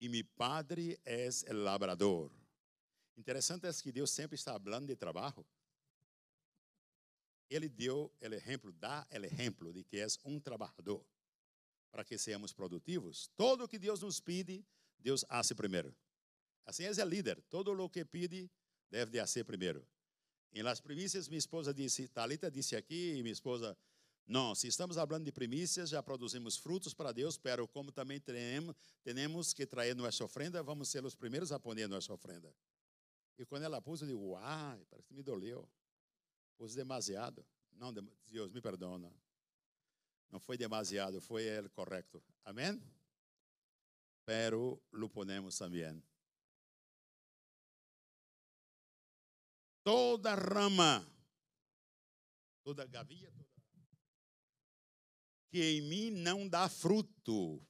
E 0.00 0.08
mi 0.08 0.22
padre 0.22 0.98
é 1.04 1.28
o 1.50 1.52
labrador. 1.52 2.39
Interessante 3.20 3.66
é 3.66 3.72
que 3.74 3.92
Deus 3.92 4.10
sempre 4.10 4.34
está 4.34 4.58
falando 4.58 4.86
de 4.86 4.96
trabalho. 4.96 5.44
Ele 7.50 7.68
deu 7.68 8.10
o 8.18 8.34
exemplo, 8.34 8.72
dá 8.72 9.06
o 9.12 9.24
exemplo 9.26 9.74
de 9.74 9.84
que 9.84 9.98
és 9.98 10.18
um 10.24 10.40
trabalhador 10.40 11.04
para 11.90 12.02
que 12.02 12.16
sejamos 12.16 12.54
produtivos. 12.54 13.30
Todo 13.36 13.64
o 13.64 13.68
que 13.68 13.78
Deus 13.78 14.00
nos 14.00 14.20
pede, 14.20 14.64
Deus 14.98 15.22
hace 15.28 15.54
primeiro. 15.54 15.94
Assim 16.64 16.84
é 16.84 16.90
o 16.90 17.04
líder. 17.06 17.42
Todo 17.50 17.72
o 17.78 17.90
que 17.90 18.06
pede, 18.06 18.50
deve 18.90 19.10
de 19.10 19.20
fazer 19.20 19.44
primeiro. 19.44 19.86
Em 20.54 20.62
las 20.62 20.80
primícias, 20.80 21.28
minha 21.28 21.38
esposa 21.38 21.74
disse, 21.74 22.08
Talita 22.08 22.50
disse 22.50 22.74
aqui, 22.74 23.16
e 23.18 23.22
minha 23.22 23.34
esposa, 23.34 23.76
não, 24.26 24.54
se 24.54 24.66
estamos 24.66 24.96
falando 24.96 25.26
de 25.26 25.32
primícias, 25.32 25.90
já 25.90 26.02
produzimos 26.02 26.56
frutos 26.56 26.94
para 26.94 27.12
Deus, 27.12 27.36
pero 27.36 27.68
como 27.68 27.92
também 27.92 28.18
temos, 28.18 29.52
que 29.52 29.66
trazer 29.66 29.94
nossa 29.94 30.24
ofrenda, 30.24 30.62
vamos 30.62 30.88
ser 30.88 31.04
os 31.04 31.14
primeiros 31.14 31.52
a 31.52 31.60
poner 31.60 31.86
nossa 31.86 32.14
ofrenda. 32.14 32.50
E 33.40 33.46
quando 33.46 33.62
ela 33.62 33.80
pôs, 33.80 34.02
eu 34.02 34.06
digo, 34.06 34.20
uai, 34.20 34.84
parece 34.90 35.08
que 35.08 35.14
me 35.14 35.22
doleu. 35.22 35.66
Pus 36.58 36.74
demasiado. 36.74 37.42
Não, 37.72 37.90
Deus 38.26 38.52
me 38.52 38.60
perdona. 38.60 39.10
Não 40.28 40.38
foi 40.38 40.58
demasiado, 40.58 41.22
foi 41.22 41.58
o 41.58 41.70
correto. 41.70 42.22
Amém? 42.44 42.78
Pero 44.26 44.78
lo 44.92 45.08
ponemos 45.08 45.56
também. 45.56 46.04
Toda 49.82 50.34
rama, 50.34 51.10
toda 52.62 52.86
gavia, 52.86 53.32
toda... 53.32 53.48
que 55.48 55.62
em 55.62 55.80
mim 55.80 56.10
não 56.10 56.46
dá 56.46 56.68
fruto, 56.68 57.66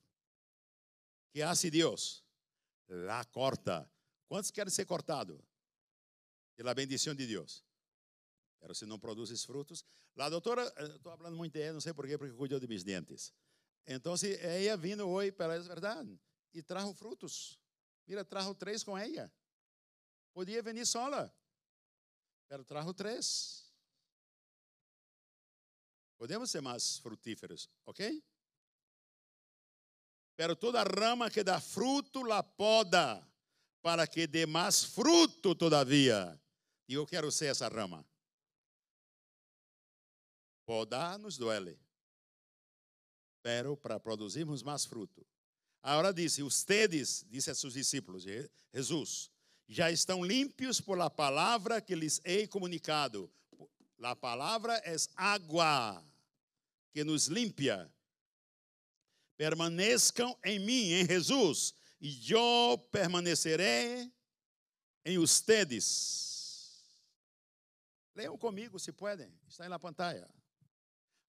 que 1.32 1.40
hace 1.42 1.70
Deus, 1.70 2.24
lá 2.88 3.24
corta. 3.26 3.88
Quantos 4.26 4.50
querem 4.50 4.72
ser 4.72 4.84
cortados? 4.84 5.49
Pela 6.60 6.74
bendição 6.74 7.14
de 7.14 7.26
Deus. 7.26 7.64
Pero 8.60 8.74
se 8.74 8.84
não 8.84 8.98
produzes 8.98 9.42
frutos. 9.46 9.82
A 10.18 10.28
doutora, 10.28 10.62
estou 10.94 11.16
falando 11.16 11.34
muito 11.34 11.54
de 11.54 11.62
ela, 11.62 11.72
não 11.72 11.80
sei 11.80 11.94
porquê, 11.94 12.18
porque 12.18 12.36
cuidou 12.36 12.60
de 12.60 12.68
meus 12.68 12.84
dentes. 12.84 13.32
Então, 13.86 14.12
ela 14.42 14.76
vindo 14.76 15.08
hoje, 15.08 15.32
para 15.32 15.54
é 15.54 15.58
verdade, 15.60 16.20
e 16.52 16.62
trajo 16.62 16.92
frutos. 16.92 17.58
Mira, 18.06 18.26
trajo 18.26 18.54
três 18.54 18.84
com 18.84 18.98
ela. 18.98 19.32
Podia 20.34 20.62
vir 20.62 20.86
sola, 20.86 21.34
mas 22.50 22.66
trajo 22.66 22.92
três. 22.92 23.64
Podemos 26.18 26.50
ser 26.50 26.60
mais 26.60 26.98
frutíferos, 26.98 27.70
ok? 27.86 28.22
Pero 30.36 30.54
toda 30.54 30.84
rama 30.84 31.30
que 31.30 31.42
dá 31.42 31.58
fruto, 31.58 32.22
la 32.22 32.42
poda, 32.42 33.26
para 33.80 34.06
que 34.06 34.26
dê 34.26 34.44
mais 34.44 34.84
fruto 34.84 35.54
todavia. 35.54 36.38
E 36.90 36.94
eu 36.94 37.06
quero 37.06 37.30
ser 37.30 37.46
essa 37.46 37.68
rama. 37.68 38.04
Podar 40.66 41.20
nos 41.20 41.38
duele. 41.38 41.78
Pero 43.44 43.76
para 43.76 44.00
produzirmos 44.00 44.60
mais 44.60 44.84
fruto. 44.84 45.24
Agora 45.80 46.12
disse, 46.12 46.42
ustedes, 46.42 47.24
disse 47.28 47.48
a 47.48 47.54
seus 47.54 47.74
discípulos, 47.74 48.24
Jesus, 48.74 49.30
já 49.68 49.88
estão 49.88 50.24
limpios 50.24 50.80
por 50.80 50.98
la 50.98 51.08
palavra 51.08 51.80
que 51.80 51.94
lhes 51.94 52.20
hei 52.24 52.48
comunicado. 52.48 53.32
La 53.96 54.16
palavra 54.16 54.74
é 54.84 54.96
água 55.14 56.04
que 56.92 57.04
nos 57.04 57.28
limpia. 57.28 57.88
Permaneçam 59.36 60.36
em 60.44 60.58
mim, 60.58 60.90
em 60.90 61.06
Jesus, 61.06 61.72
e 62.00 62.32
eu 62.32 62.76
permanecerei 62.90 64.12
em 65.04 65.18
ustedes. 65.18 66.29
Leiam 68.14 68.36
comigo, 68.36 68.78
se 68.78 68.92
podem. 68.92 69.32
Está 69.48 69.68
na 69.68 69.78
pantalla. 69.78 70.28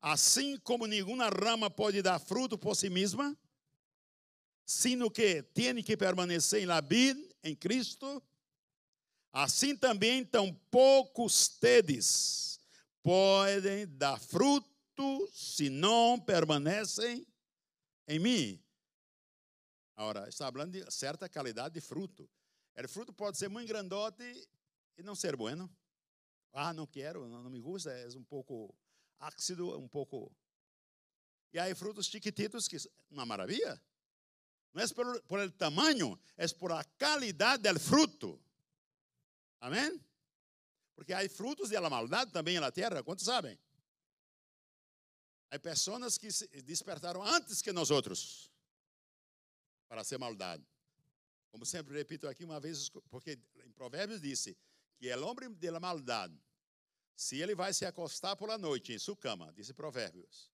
Assim 0.02 0.58
como 0.58 0.88
nenhuma 0.88 1.30
rama 1.30 1.70
pode 1.70 2.02
dar 2.02 2.20
fruto 2.20 2.58
por 2.58 2.76
si 2.76 2.90
mesma, 2.90 3.38
sino 4.66 5.12
que 5.12 5.44
tem 5.44 5.84
que 5.84 5.96
permanecer 5.96 6.64
em 6.64 6.66
la 6.66 6.82
vid, 6.82 7.18
em 7.44 7.56
Cristo, 7.56 8.22
assim 9.32 9.76
também 9.76 10.26
tampouco 10.26 11.26
ustedes 11.26 12.60
podem 13.04 13.88
dar 13.88 14.20
fruto 14.20 15.30
se 15.32 15.70
não 15.70 16.20
permanecem 16.20 17.26
em 18.08 18.20
mim. 18.20 18.64
Agora, 19.96 20.28
está 20.28 20.52
falando 20.52 20.72
de 20.72 20.92
certa 20.92 21.30
qualidade 21.30 21.76
de 21.76 21.82
fruto. 21.82 22.30
O 22.76 22.88
fruto 22.88 23.14
pode 23.14 23.38
ser 23.38 23.50
muito 23.50 23.68
grandote 23.68 24.24
e 24.98 25.04
não 25.04 25.14
ser 25.14 25.36
bueno. 25.36 25.70
Ah, 26.54 26.74
não 26.74 26.86
quero, 26.86 27.28
não 27.28 27.50
me 27.50 27.62
gusta, 27.62 27.92
é 27.92 28.08
um 28.10 28.24
pouco 28.24 28.76
ácido, 29.20 29.78
um 29.80 29.88
pouco. 29.88 30.36
E 31.54 31.60
aí 31.60 31.74
frutos 31.76 32.08
chiquititos 32.08 32.68
que 32.68 32.78
uma 33.10 33.26
maravilha. 33.26 33.82
Não 34.74 34.84
é 34.84 34.88
por, 34.88 35.22
por 35.24 35.40
el 35.40 35.52
tamanho, 35.52 36.20
é 36.38 36.48
por 36.48 36.72
a 36.72 36.84
qualidade 36.98 37.64
del 37.64 37.80
fruto. 37.80 38.42
Amém? 39.60 40.00
Porque 40.96 41.14
há 41.14 41.28
frutos 41.30 41.70
de 41.70 41.80
la 41.80 41.90
maldade 41.90 42.32
também 42.32 42.60
na 42.60 42.72
terra, 42.72 43.04
quantos 43.04 43.26
sabem? 43.26 43.58
Há 45.50 45.60
pessoas 45.60 46.18
que 46.18 46.32
se 46.32 46.48
despertaram 46.62 47.22
antes 47.22 47.62
que 47.62 47.74
nós 47.74 47.92
outros 47.92 48.50
para 49.90 50.04
ser 50.04 50.18
maldade. 50.18 50.66
Como 51.52 51.66
sempre 51.66 51.98
repito 51.98 52.28
aqui 52.28 52.46
uma 52.46 52.60
vez, 52.62 52.90
porque 53.10 53.38
em 53.66 53.72
Provérbios 53.74 54.22
disse: 54.22 54.58
que 55.02 55.10
é 55.10 55.18
o 55.18 55.26
homem 55.26 55.52
de 55.52 55.72
la 55.72 55.80
maldade, 55.80 56.40
se 57.16 57.42
ele 57.42 57.56
vai 57.56 57.74
se 57.74 57.88
acostar 57.88 58.36
por 58.36 58.48
la 58.48 58.56
noite 58.60 58.94
em 58.94 59.00
sua 59.00 59.18
cama, 59.18 59.52
disse 59.52 59.74
Provérbios, 59.74 60.52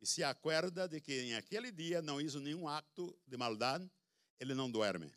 e 0.00 0.06
se 0.06 0.22
acorda 0.22 0.86
de 0.86 1.00
que 1.00 1.22
em 1.22 1.34
aquele 1.34 1.72
dia 1.72 2.00
não 2.00 2.20
hizo 2.20 2.38
nenhum 2.38 2.68
acto 2.68 3.18
de 3.26 3.36
maldade, 3.36 3.90
ele 4.38 4.54
não 4.54 4.70
dorme. 4.70 5.12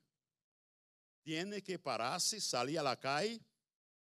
Tiene 1.24 1.62
que 1.62 1.78
parar-se, 1.78 2.42
sair 2.42 2.80
a 2.80 2.82
la 2.82 2.96
calle. 2.96 3.40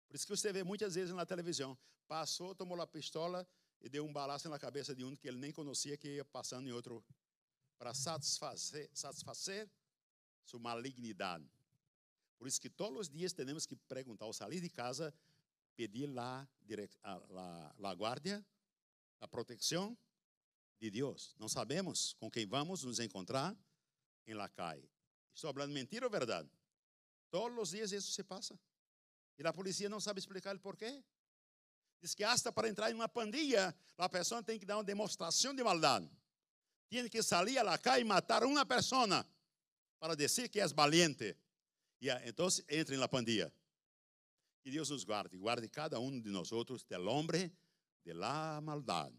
Por 0.08 0.16
isso 0.16 0.26
que 0.26 0.34
você 0.38 0.54
vê 0.54 0.64
muitas 0.64 0.96
vezes 0.96 1.14
na 1.14 1.26
televisão. 1.26 1.78
Passou, 2.08 2.56
tomou 2.56 2.80
a 2.82 2.88
pistola 2.88 3.46
e 3.82 3.90
deu 3.90 4.06
um 4.06 4.14
balaço 4.14 4.48
na 4.48 4.58
cabeça 4.58 4.96
de 4.96 5.04
um 5.04 5.14
que 5.14 5.28
ele 5.28 5.40
nem 5.40 5.52
conhecia, 5.52 5.98
que 5.98 6.08
ia 6.08 6.24
passando 6.24 6.70
em 6.70 6.72
outro, 6.72 7.04
para 7.78 7.94
satisfazer, 7.94 8.90
satisfazer 8.94 9.70
sua 10.46 10.62
malignidade. 10.62 11.57
Por 12.38 12.48
isso 12.48 12.62
que 12.62 12.70
todos 12.70 13.00
os 13.00 13.10
dias 13.10 13.34
temos 13.34 13.66
que 13.66 13.76
perguntar 13.76 14.26
ao 14.26 14.34
sair 14.34 14.62
de 14.62 14.70
casa, 14.70 15.14
pedir 15.76 16.08
lá 16.08 16.48
a, 17.04 17.74
a, 17.84 17.96
guarda, 17.96 18.46
a 19.20 19.28
proteção 19.28 19.98
de 20.80 20.92
Deus. 20.92 21.36
Não 21.40 21.50
sabemos 21.50 22.14
com 22.14 22.30
quem 22.30 22.46
vamos 22.46 22.84
nos 22.84 23.00
encontrar 23.00 23.56
em 24.28 24.34
la 24.34 24.48
calle. 24.50 24.90
Estou 25.34 25.54
falando 25.54 25.72
mentira 25.72 26.06
ou 26.06 26.12
verdade? 26.12 26.50
Todos 27.30 27.58
os 27.58 27.70
dias 27.70 27.92
isso 27.92 28.12
se 28.12 28.24
passa. 28.24 28.60
E 29.38 29.46
a 29.46 29.54
polícia 29.54 29.90
não 29.90 30.00
sabe 30.00 30.20
explicar 30.20 30.56
o 30.56 30.60
porquê. 30.60 31.04
Diz 32.02 32.14
que 32.14 32.24
hasta 32.24 32.52
para 32.52 32.70
entrar 32.70 32.92
em 32.92 32.94
uma 32.94 33.10
pandilha, 33.10 33.76
a 33.98 34.10
pessoa 34.10 34.44
tem 34.44 34.60
que 34.60 34.66
dar 34.66 34.78
uma 34.78 34.84
demonstração 34.84 35.54
de 35.54 35.64
maldade. 35.64 36.10
Tem 36.90 37.10
que 37.10 37.22
sair 37.22 37.58
a 37.58 37.64
la 37.64 37.78
calle 37.78 38.02
e 38.02 38.06
matar 38.06 38.44
uma 38.44 38.66
pessoa 38.66 39.26
para 40.00 40.16
dizer 40.16 40.50
que 40.50 40.60
é 40.60 40.68
valiente. 40.68 41.36
E 42.02 42.10
então 42.26 42.48
entre 42.70 42.98
na 42.98 43.08
pandilha. 43.08 43.52
Que 44.62 44.72
Deus 44.72 44.90
nos 44.90 45.04
guarde, 45.04 45.38
guarde 45.38 45.68
cada 45.70 46.00
um 46.00 46.20
de 46.20 46.30
nós 46.30 46.52
outros 46.52 46.84
del 46.84 47.08
hombre 47.08 47.52
de 48.04 48.14
la 48.14 48.60
maldade. 48.62 49.16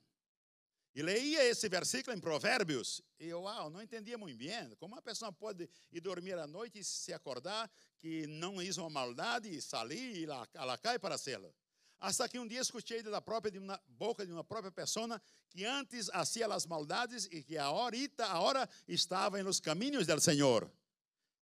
E 0.94 1.02
leia 1.02 1.44
esse 1.44 1.68
versículo 1.68 2.16
em 2.16 2.20
Provérbios, 2.20 3.02
e 3.20 3.28
eu, 3.28 3.42
uau, 3.42 3.70
não 3.70 3.80
entendia 3.80 4.18
muito 4.18 4.36
bem. 4.36 4.74
Como 4.76 4.94
uma 4.94 5.02
pessoa 5.02 5.32
pode 5.32 5.68
ir 5.92 6.00
dormir 6.00 6.38
à 6.38 6.46
noite 6.46 6.80
e 6.80 6.84
se 6.84 7.12
acordar 7.12 7.70
que 7.98 8.26
não 8.26 8.60
hizo 8.60 8.80
uma 8.80 8.90
maldade 8.90 9.48
e 9.48 9.60
sair 9.60 10.16
e 10.16 10.26
lá, 10.26 10.46
ela 10.54 10.76
cai 10.76 10.98
para 10.98 11.14
hacerlo? 11.14 11.54
Hasta 12.00 12.28
que 12.28 12.38
um 12.38 12.46
dia 12.46 12.60
escutei 12.60 13.02
da 13.02 13.20
própria 13.20 13.50
de 13.50 13.58
uma 13.58 13.80
boca 13.86 14.26
de 14.26 14.32
uma 14.32 14.44
própria 14.44 14.70
pessoa 14.70 15.20
que 15.50 15.64
antes 15.64 16.08
hacía 16.10 16.46
as 16.46 16.66
maldades 16.66 17.26
e 17.30 17.42
que 17.42 17.56
ahorita, 17.58 18.24
agora 18.26 18.68
estava 18.86 19.42
nos 19.42 19.60
caminhos 19.60 20.06
do 20.06 20.20
Senhor. 20.20 20.70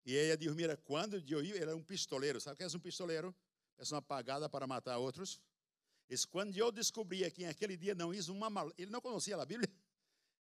E 0.06 0.16
ela 0.16 0.38
disse: 0.38 0.56
Mira, 0.56 0.78
quando 0.78 1.22
eu 1.28 1.44
ia, 1.44 1.62
era 1.62 1.76
um 1.76 1.84
pistoleiro. 1.84 2.40
Sabe 2.40 2.56
o 2.56 2.58
que 2.58 2.64
é 2.64 2.78
um 2.78 2.80
pistoleiro? 2.80 3.36
Pessoa 3.78 4.02
pagada 4.02 4.50
para 4.50 4.68
matar 4.68 4.98
outros. 4.98 5.40
Diz, 6.10 6.26
quando 6.26 6.58
eu 6.58 6.72
descobria 6.72 7.32
que 7.32 7.46
aquele 7.46 7.78
dia 7.78 7.96
não 7.96 8.14
hizo 8.14 8.34
uma 8.34 8.50
mal, 8.50 8.72
ele 8.78 8.92
não 8.92 9.00
conhecia 9.00 9.38
a 9.38 9.46
Bíblia. 9.46 9.70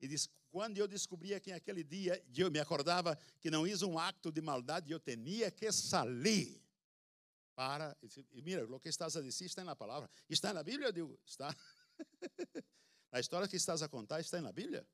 E 0.01 0.07
diz, 0.07 0.29
quando 0.51 0.77
eu 0.77 0.87
descobria 0.87 1.41
que 1.41 1.51
aquele 1.51 1.83
dia 1.83 2.23
eu 2.37 2.51
me 2.51 2.59
acordava 2.59 3.19
que 3.41 3.51
não 3.51 3.67
hizo 3.67 3.89
um 3.89 3.99
acto 3.99 4.31
de 4.31 4.43
maldade, 4.43 4.93
eu 4.93 5.01
tinha 5.01 5.51
que 5.51 5.73
sair 5.73 6.63
para. 7.55 7.97
E 8.33 8.43
mira, 8.43 8.67
o 8.67 8.79
que 8.79 8.89
estás 8.89 9.17
a 9.17 9.23
dizer 9.23 9.47
está 9.47 9.65
na 9.65 9.75
palavra. 9.75 10.11
Está 10.29 10.53
na 10.53 10.63
Bíblia? 10.63 10.89
Eu 10.89 10.93
digo, 10.93 11.19
está. 11.25 11.55
a 13.11 13.21
história 13.21 13.49
que 13.49 13.57
estás 13.57 13.83
a 13.83 13.89
contar 13.89 14.21
está 14.21 14.41
na 14.43 14.53
Bíblia. 14.53 14.87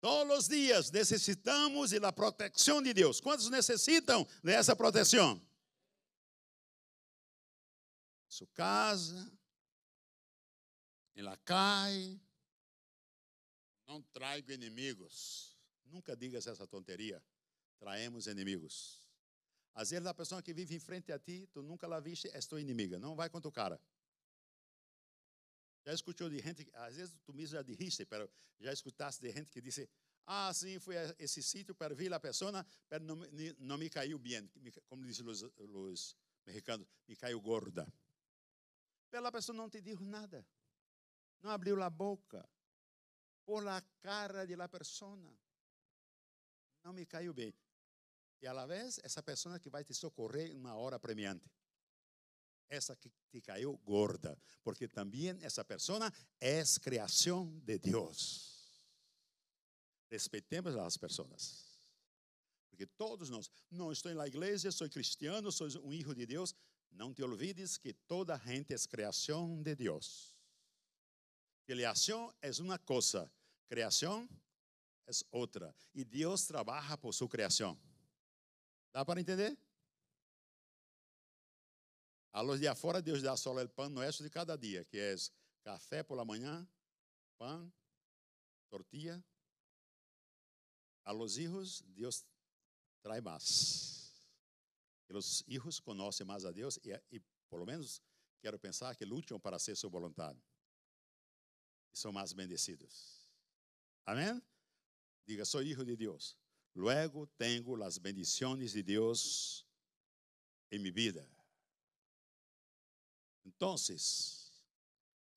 Todos 0.00 0.38
os 0.38 0.48
dias 0.48 0.90
necessitamos 0.90 1.90
da 1.90 2.12
proteção 2.12 2.82
de 2.82 2.94
Deus. 2.94 3.20
Quantos 3.20 3.50
necessitam 3.50 4.26
dessa 4.42 4.76
proteção? 4.76 5.42
sua 8.38 8.46
casa, 8.48 9.32
em 11.16 11.22
la. 11.22 11.36
Não 13.86 14.00
trago 14.02 14.52
inimigos. 14.52 15.56
Nunca 15.84 16.14
digas 16.14 16.46
essa 16.46 16.66
tonteria. 16.66 17.22
Traemos 17.78 18.26
inimigos. 18.26 19.08
Às 19.74 19.90
vezes 19.90 20.06
a 20.06 20.14
pessoa 20.14 20.42
que 20.42 20.52
vive 20.52 20.74
em 20.74 20.80
frente 20.80 21.10
a 21.10 21.18
ti, 21.18 21.48
tu 21.52 21.62
nunca 21.62 21.86
la 21.86 21.98
viste, 22.00 22.28
é 22.28 22.38
tua 22.40 22.60
inimiga. 22.60 22.98
Não 22.98 23.16
vai 23.16 23.30
com 23.30 23.40
tu 23.40 23.50
cara. 23.50 23.80
Já 25.88 25.94
escutou 25.94 26.28
de 26.28 26.38
gente, 26.38 26.68
às 26.74 26.96
vezes 26.96 27.16
tu 27.24 27.32
mesmo 27.32 27.56
já 27.56 27.62
diriste, 27.62 28.06
mas 28.10 28.28
já 28.60 28.70
escutaste 28.74 29.22
de 29.22 29.32
gente 29.32 29.50
que 29.50 29.58
disse, 29.58 29.88
ah, 30.26 30.52
sim, 30.52 30.78
fui 30.78 30.94
a 30.98 31.16
esse 31.18 31.42
sítio 31.42 31.74
para 31.74 31.94
ver 31.94 32.12
a 32.12 32.20
pessoa, 32.20 32.52
mas 32.90 33.00
não, 33.00 33.16
não 33.58 33.78
me 33.78 33.88
caiu 33.88 34.18
bem. 34.18 34.46
Como 34.86 35.02
dizem 35.06 35.26
os, 35.26 35.42
os 35.56 36.14
mexicanos, 36.44 36.86
me 37.06 37.16
caiu 37.16 37.40
gorda. 37.40 37.90
Pela 39.10 39.32
pessoa 39.32 39.56
não 39.56 39.70
te 39.70 39.80
disse 39.80 40.02
nada. 40.02 40.46
Não 41.40 41.50
abriu 41.50 41.82
a 41.82 41.88
boca. 41.88 42.46
Por 43.46 43.64
la 43.64 43.80
cara 44.02 44.44
de 44.44 44.56
la 44.56 44.68
persona. 44.68 45.32
Não 46.84 46.92
me 46.92 47.06
caiu 47.06 47.32
bem. 47.32 47.54
E 48.42 48.46
a 48.46 48.52
la 48.52 48.66
vez, 48.66 49.00
essa 49.02 49.22
pessoa 49.22 49.58
que 49.58 49.70
vai 49.70 49.84
te 49.84 49.94
socorrer 49.94 50.50
em 50.50 50.58
uma 50.58 50.74
hora 50.74 51.00
premiante. 51.00 51.50
Essa 52.68 52.94
que 52.94 53.10
te 53.30 53.40
caiu 53.40 53.76
gorda. 53.78 54.38
Porque 54.62 54.86
também 54.86 55.30
essa 55.42 55.64
pessoa 55.64 56.12
é 56.40 56.62
criação 56.82 57.58
de 57.64 57.78
Deus. 57.78 58.82
Respeitemos 60.10 60.76
as 60.76 60.96
pessoas. 60.96 61.68
Porque 62.70 62.86
todos 62.86 63.28
nós, 63.28 63.50
não 63.70 63.90
estou 63.90 64.14
na 64.14 64.26
igreja, 64.26 64.70
sou 64.70 64.88
cristiano, 64.88 65.50
sou 65.50 65.66
um 65.84 65.90
filho 65.90 66.14
de 66.14 66.26
Deus. 66.26 66.54
Não 66.90 67.12
te 67.12 67.22
olvides 67.22 67.76
que 67.76 67.92
toda 67.92 68.38
gente 68.38 68.72
é 68.72 68.78
criação 68.88 69.60
de 69.62 69.74
Deus. 69.74 70.34
Criação 71.66 72.32
é 72.40 72.50
uma 72.60 72.78
coisa, 72.78 73.30
criação 73.66 74.28
é 75.06 75.10
outra. 75.30 75.74
E 75.94 76.04
Deus 76.04 76.46
trabalha 76.46 76.96
por 76.96 77.12
sua 77.12 77.28
criação. 77.28 77.78
Dá 78.92 79.04
para 79.04 79.20
entender? 79.20 79.58
A 82.38 82.42
los 82.42 82.60
de 82.60 82.68
afuera, 82.68 83.02
Deus 83.02 83.20
dá 83.20 83.36
só 83.36 83.52
o 83.52 83.68
pão 83.68 83.88
nuestro 83.88 84.22
de 84.22 84.30
cada 84.30 84.56
dia, 84.56 84.84
que 84.84 84.96
é 84.96 85.16
café 85.64 86.04
por 86.04 86.16
la 86.16 86.24
manhã, 86.24 86.64
pão, 87.36 87.68
tortilla. 88.70 89.20
A 91.04 91.10
los 91.10 91.36
hijos, 91.36 91.82
Deus 91.96 92.24
traz 93.02 93.20
mais 93.20 94.22
os 95.10 95.42
filhos 95.42 95.80
conhecem 95.80 96.24
mais 96.24 96.44
a 96.44 96.52
Deus 96.52 96.78
e, 96.84 96.92
e, 97.10 97.20
por 97.50 97.58
lo 97.58 97.66
menos, 97.66 98.00
quero 98.40 98.56
pensar 98.56 98.94
que 98.94 99.04
lutam 99.04 99.40
para 99.40 99.58
ser 99.58 99.74
sua 99.74 99.90
vontade. 99.90 100.40
E 101.92 101.98
são 101.98 102.12
mais 102.12 102.32
bendecidos. 102.32 103.28
Amém? 104.06 104.40
Diga, 105.26 105.44
sou 105.44 105.60
filho 105.60 105.84
de 105.84 105.96
Deus. 105.96 106.38
Luego 106.72 107.26
tenho 107.36 107.82
as 107.82 107.98
bendições 107.98 108.70
de 108.70 108.82
Deus 108.84 109.66
em 110.70 110.78
minha 110.78 110.92
vida. 110.92 111.37
Então, 113.56 113.74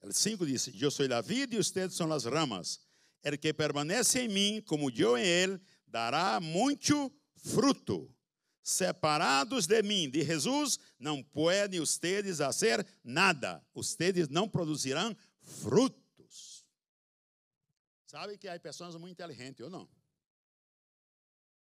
o 0.09 0.13
5 0.13 0.45
diz: 0.45 0.69
Eu 0.79 0.91
sou 0.91 1.05
a 1.13 1.21
vida 1.21 1.55
e 1.55 1.59
ustedes 1.59 1.95
são 1.95 2.11
as 2.11 2.25
ramas. 2.25 2.79
El 3.23 3.37
que 3.37 3.53
permanece 3.53 4.21
em 4.21 4.27
mim, 4.27 4.61
como 4.61 4.89
eu 4.89 5.17
em 5.17 5.23
ele, 5.23 5.61
dará 5.87 6.39
muito 6.39 7.11
fruto 7.35 8.13
separados 8.63 9.65
de 9.65 9.81
mim, 9.81 10.09
de 10.09 10.23
Jesus, 10.23 10.79
não 10.99 11.23
podem 11.23 11.79
ustedes 11.79 12.37
fazer 12.37 12.85
nada. 13.03 13.65
Ustedes 13.73 14.29
não 14.29 14.47
produzirão 14.47 15.15
frutos. 15.41 16.65
Sabe 18.05 18.37
que 18.37 18.47
há 18.47 18.59
pessoas 18.59 18.95
muito 18.95 19.13
inteligentes, 19.13 19.63
ou 19.63 19.69
não? 19.69 19.89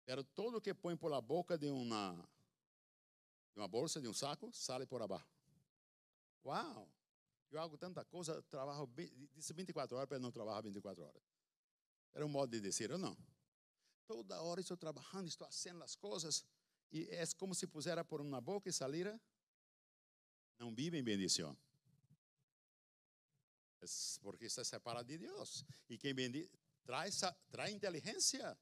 Pero 0.05 0.25
todo 0.25 0.61
que 0.61 0.75
põe 0.75 0.97
por 0.97 1.11
la 1.11 1.21
boca 1.21 1.57
de 1.57 1.71
uma, 1.71 2.13
de 3.55 3.61
uma 3.61 3.69
bolsa, 3.69 4.01
de 4.01 4.09
um 4.09 4.13
saco, 4.13 4.51
sai 4.53 4.85
por 4.87 5.01
abaixo. 5.01 5.42
Uau! 6.45 6.89
Eu 7.51 7.61
hago 7.61 7.77
tanta 7.77 8.05
coisa, 8.05 8.43
trabalho, 8.45 8.89
disse 9.35 9.53
24 9.53 9.97
horas, 9.97 10.09
para 10.09 10.19
não 10.19 10.33
trabalhar 10.33 10.63
24 10.63 11.05
horas. 11.05 11.23
Era 12.15 12.25
um 12.25 12.29
modo 12.29 12.51
de 12.51 12.61
dizer, 12.61 12.91
ou 12.91 12.99
não? 12.99 13.17
Toda 14.07 14.41
hora 14.41 14.61
estou 14.61 14.77
trabalhando, 14.77 15.29
estou 15.29 15.47
fazendo 15.47 15.83
as 15.85 15.95
coisas, 15.95 16.45
e 16.91 17.09
é 17.11 17.25
como 17.39 17.55
se 17.55 17.67
pusera 17.67 18.05
por 18.05 18.21
uma 18.21 18.41
boca 18.41 18.69
e 18.69 18.73
salira, 18.73 19.21
não 20.59 20.75
vive 20.75 20.99
em 20.99 21.03
bendição. 21.03 21.57
É 23.81 23.87
porque 24.21 24.45
está 24.45 24.63
separado 24.65 25.09
de 25.09 25.19
Deus. 25.19 25.65
E 25.89 25.99
quem 25.99 26.15
bendiz, 26.15 26.49
traz, 26.85 27.21
traz 27.51 27.73
inteligência, 27.73 28.57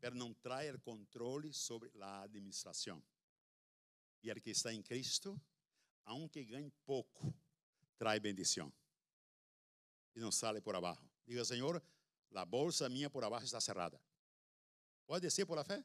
mas 0.00 0.14
não 0.14 0.32
traz 0.34 0.74
controle 0.82 1.52
sobre 1.52 1.90
a 2.00 2.22
administração. 2.22 3.02
E 4.22 4.32
o 4.32 4.40
que 4.40 4.50
está 4.50 4.72
em 4.72 4.82
Cristo, 4.82 5.38
aunque 6.04 6.44
ganhe 6.44 6.70
pouco, 6.84 7.34
traz 7.98 8.20
bendição. 8.20 8.72
E 10.14 10.20
não 10.20 10.30
sale 10.30 10.60
por 10.60 10.74
abaixo. 10.74 11.08
Diga, 11.26 11.44
Senhor, 11.44 11.82
a 12.34 12.44
bolsa 12.44 12.88
minha 12.88 13.10
por 13.10 13.24
abaixo 13.24 13.46
está 13.46 13.60
cerrada. 13.60 14.00
Pode 15.06 15.30
ser 15.30 15.46
por 15.46 15.58
a 15.58 15.64
fé? 15.64 15.84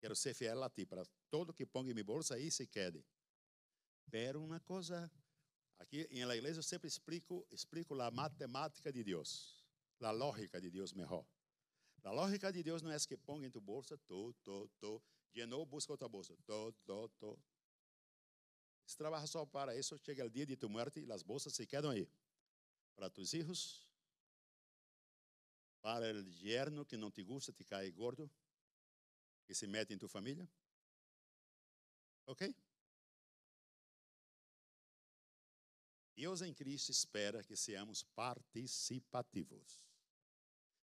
Quero 0.00 0.16
ser 0.16 0.34
fiel 0.34 0.62
a 0.62 0.70
ti 0.70 0.86
para 0.86 1.04
todo 1.28 1.52
que 1.52 1.66
ponga 1.66 1.90
em 1.90 1.94
minha 1.94 2.04
bolsa 2.04 2.34
aí 2.34 2.50
se 2.50 2.66
quede. 2.66 3.04
Pero 4.10 4.42
uma 4.42 4.58
coisa, 4.60 5.10
aqui 5.78 6.08
em 6.10 6.24
la 6.24 6.36
igreja 6.36 6.58
eu 6.58 6.62
sempre 6.62 6.88
explico, 6.88 7.46
explico 7.50 8.00
a 8.00 8.10
matemática 8.10 8.92
de 8.92 9.04
Deus, 9.04 9.64
a 10.00 10.10
lógica 10.10 10.60
de 10.60 10.70
Deus 10.70 10.92
melhor. 10.92 11.24
A 12.02 12.10
lógica 12.10 12.50
de 12.50 12.62
Deus 12.62 12.80
não 12.80 12.90
é 12.90 12.98
que 12.98 13.16
ponga 13.16 13.46
em 13.46 13.50
tu 13.50 13.60
bolsa, 13.60 13.98
to, 13.98 14.32
to, 14.42 14.70
to, 14.80 15.02
llenou, 15.34 15.64
busca 15.64 15.92
outra 15.92 16.08
bolsa, 16.08 16.36
to, 16.46 16.72
to, 16.84 17.08
to. 17.18 17.38
Se 18.86 18.96
trabalha 18.96 19.26
só 19.26 19.46
para 19.46 19.76
isso, 19.76 19.96
chega 19.98 20.24
o 20.24 20.30
dia 20.30 20.44
de 20.44 20.56
tu 20.56 20.68
morte 20.68 21.00
e 21.00 21.12
as 21.12 21.22
bolsas 21.22 21.54
se 21.54 21.66
quedam 21.66 21.90
aí. 21.90 22.08
Para 22.96 23.08
tus 23.08 23.30
filhos, 23.30 23.88
para 25.80 26.12
o 26.12 26.28
yerno 26.42 26.84
que 26.84 26.96
não 26.96 27.10
te 27.10 27.22
gusta, 27.22 27.52
te 27.52 27.64
cai 27.64 27.90
gordo, 27.92 28.30
que 29.46 29.54
se 29.54 29.66
mete 29.66 29.94
em 29.94 29.98
tua 29.98 30.08
família? 30.08 30.48
Ok? 32.26 32.54
Deus 36.14 36.42
em 36.42 36.52
Cristo 36.52 36.90
espera 36.90 37.42
que 37.42 37.56
seamos 37.56 38.02
participativos. 38.02 39.80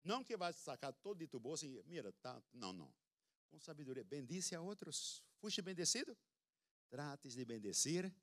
Não 0.04 0.23
que 0.23 0.36
vai 0.36 0.51
sacar 0.51 0.91
todo 0.93 1.19
de 1.19 1.27
tu 1.27 1.39
bolso 1.39 1.65
e, 1.65 1.82
mira, 1.84 2.12
tá, 2.13 2.43
não, 2.51 2.73
não. 2.73 2.93
Com 3.52 3.60
sabedoria, 3.60 4.04
bendice 4.04 4.56
a 4.56 4.62
outros. 4.62 5.22
Fuiste 5.40 5.62
bendecido? 5.62 6.18
trates 6.92 7.34
de 7.34 7.46
bendecir 7.46 8.14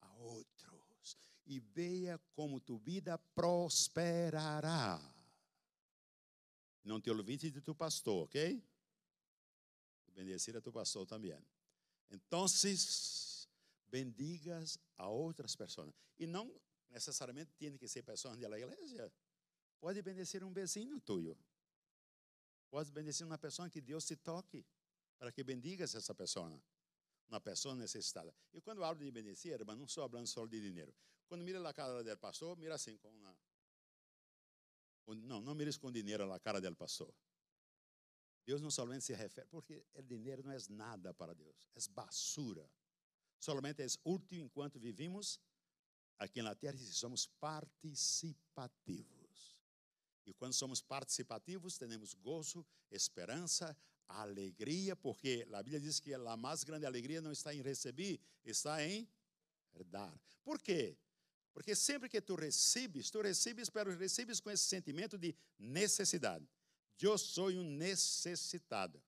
a 0.00 0.12
outros 0.16 1.16
e 1.46 1.60
veja 1.60 2.18
como 2.34 2.60
tu 2.60 2.76
vida 2.76 3.16
prosperará. 3.16 5.00
Não 6.82 7.00
te 7.00 7.08
olvides 7.10 7.52
de 7.52 7.60
tu 7.60 7.74
pastor, 7.74 8.24
ok? 8.24 8.60
Bendecir 10.12 10.56
a 10.56 10.60
tu 10.60 10.72
pastor 10.72 11.06
também. 11.06 11.40
Então, 12.10 12.46
bendigas 13.88 14.78
a 14.96 15.08
outras 15.08 15.54
pessoas. 15.54 15.94
E 16.18 16.26
não 16.26 16.52
necessariamente 16.90 17.52
tem 17.54 17.76
que 17.76 17.86
ser 17.86 18.02
pessoas 18.02 18.36
da 18.36 18.58
igreja. 18.58 19.12
Pode 19.78 20.02
bendecer 20.02 20.42
um 20.42 20.52
vizinho 20.52 20.98
tuyo. 21.00 21.38
Pode 22.70 22.90
bendecer 22.90 23.26
uma 23.26 23.38
pessoa 23.38 23.70
que 23.70 23.80
Deus 23.80 24.04
te 24.04 24.16
toque 24.16 24.64
para 25.18 25.32
que 25.32 25.42
bendigas 25.42 25.94
essa 25.94 26.14
pessoa. 26.14 26.60
Uma 27.28 27.40
pessoa 27.40 27.74
necessitada. 27.74 28.34
E 28.52 28.60
quando 28.60 28.78
eu 28.78 28.84
hablo 28.84 29.04
de 29.04 29.10
bendecer, 29.10 29.52
irmão, 29.52 29.76
não 29.76 29.84
estou 29.84 30.08
falando 30.08 30.26
só 30.26 30.46
de 30.46 30.60
dinheiro. 30.60 30.94
Quando 31.28 31.42
mira 31.42 31.58
na 31.58 31.72
cara 31.72 32.04
do 32.04 32.18
pastor, 32.18 32.56
mira 32.56 32.74
assim 32.74 32.96
com 32.98 33.10
uma. 33.10 33.36
Não, 35.08 35.40
não 35.40 35.54
mires 35.54 35.76
com 35.76 35.90
dinheiro 35.90 36.26
na 36.26 36.38
cara 36.38 36.60
do 36.60 36.76
pastor. 36.76 37.12
Deus 38.44 38.60
não 38.60 38.70
somente 38.70 39.04
se 39.04 39.12
refere, 39.12 39.48
porque 39.48 39.84
o 39.94 40.02
dinheiro 40.02 40.44
não 40.44 40.52
é 40.52 40.58
nada 40.70 41.12
para 41.12 41.34
Deus, 41.34 41.68
é 41.74 41.80
basura. 41.90 42.70
Solamente 43.40 43.82
é 43.82 43.86
útil 44.04 44.40
enquanto 44.40 44.78
vivimos 44.78 45.40
aqui 46.16 46.40
na 46.42 46.54
terra 46.54 46.76
e 46.76 46.78
somos 46.78 47.26
participativos. 47.26 49.25
E 50.26 50.34
quando 50.34 50.52
somos 50.52 50.82
participativos, 50.82 51.78
temos 51.78 52.12
gozo, 52.12 52.66
esperança, 52.90 53.76
alegria, 54.08 54.96
porque 54.96 55.46
a 55.52 55.62
Bíblia 55.62 55.80
diz 55.80 56.00
que 56.00 56.12
a 56.12 56.36
mais 56.36 56.64
grande 56.64 56.84
alegria 56.84 57.20
não 57.20 57.32
está 57.32 57.54
em 57.54 57.62
receber, 57.62 58.20
está 58.44 58.84
em 58.84 59.08
dar. 59.86 60.12
Por 60.42 60.60
quê? 60.60 60.96
Porque 61.52 61.74
sempre 61.74 62.08
que 62.08 62.20
tu 62.20 62.34
recebes, 62.34 63.10
tu 63.10 63.20
recebes, 63.22 63.70
pero 63.70 63.96
recebes 63.96 64.40
com 64.40 64.50
esse 64.50 64.64
sentimento 64.64 65.16
de 65.16 65.34
necessidade. 65.58 66.46
Eu 67.00 67.16
sou 67.16 67.50
um 67.50 67.62
necessitado. 67.62 69.02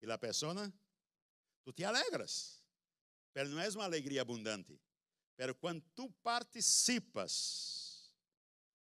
E 0.00 0.10
a 0.10 0.18
pessoa, 0.18 0.72
tu 1.62 1.72
te 1.72 1.84
alegras. 1.84 2.60
Pero 3.32 3.48
não 3.50 3.60
é 3.60 3.68
uma 3.68 3.84
alegria 3.84 4.22
abundante. 4.22 4.78
Pero 5.36 5.54
quando 5.54 5.80
tu 5.94 6.10
participas, 6.22 7.91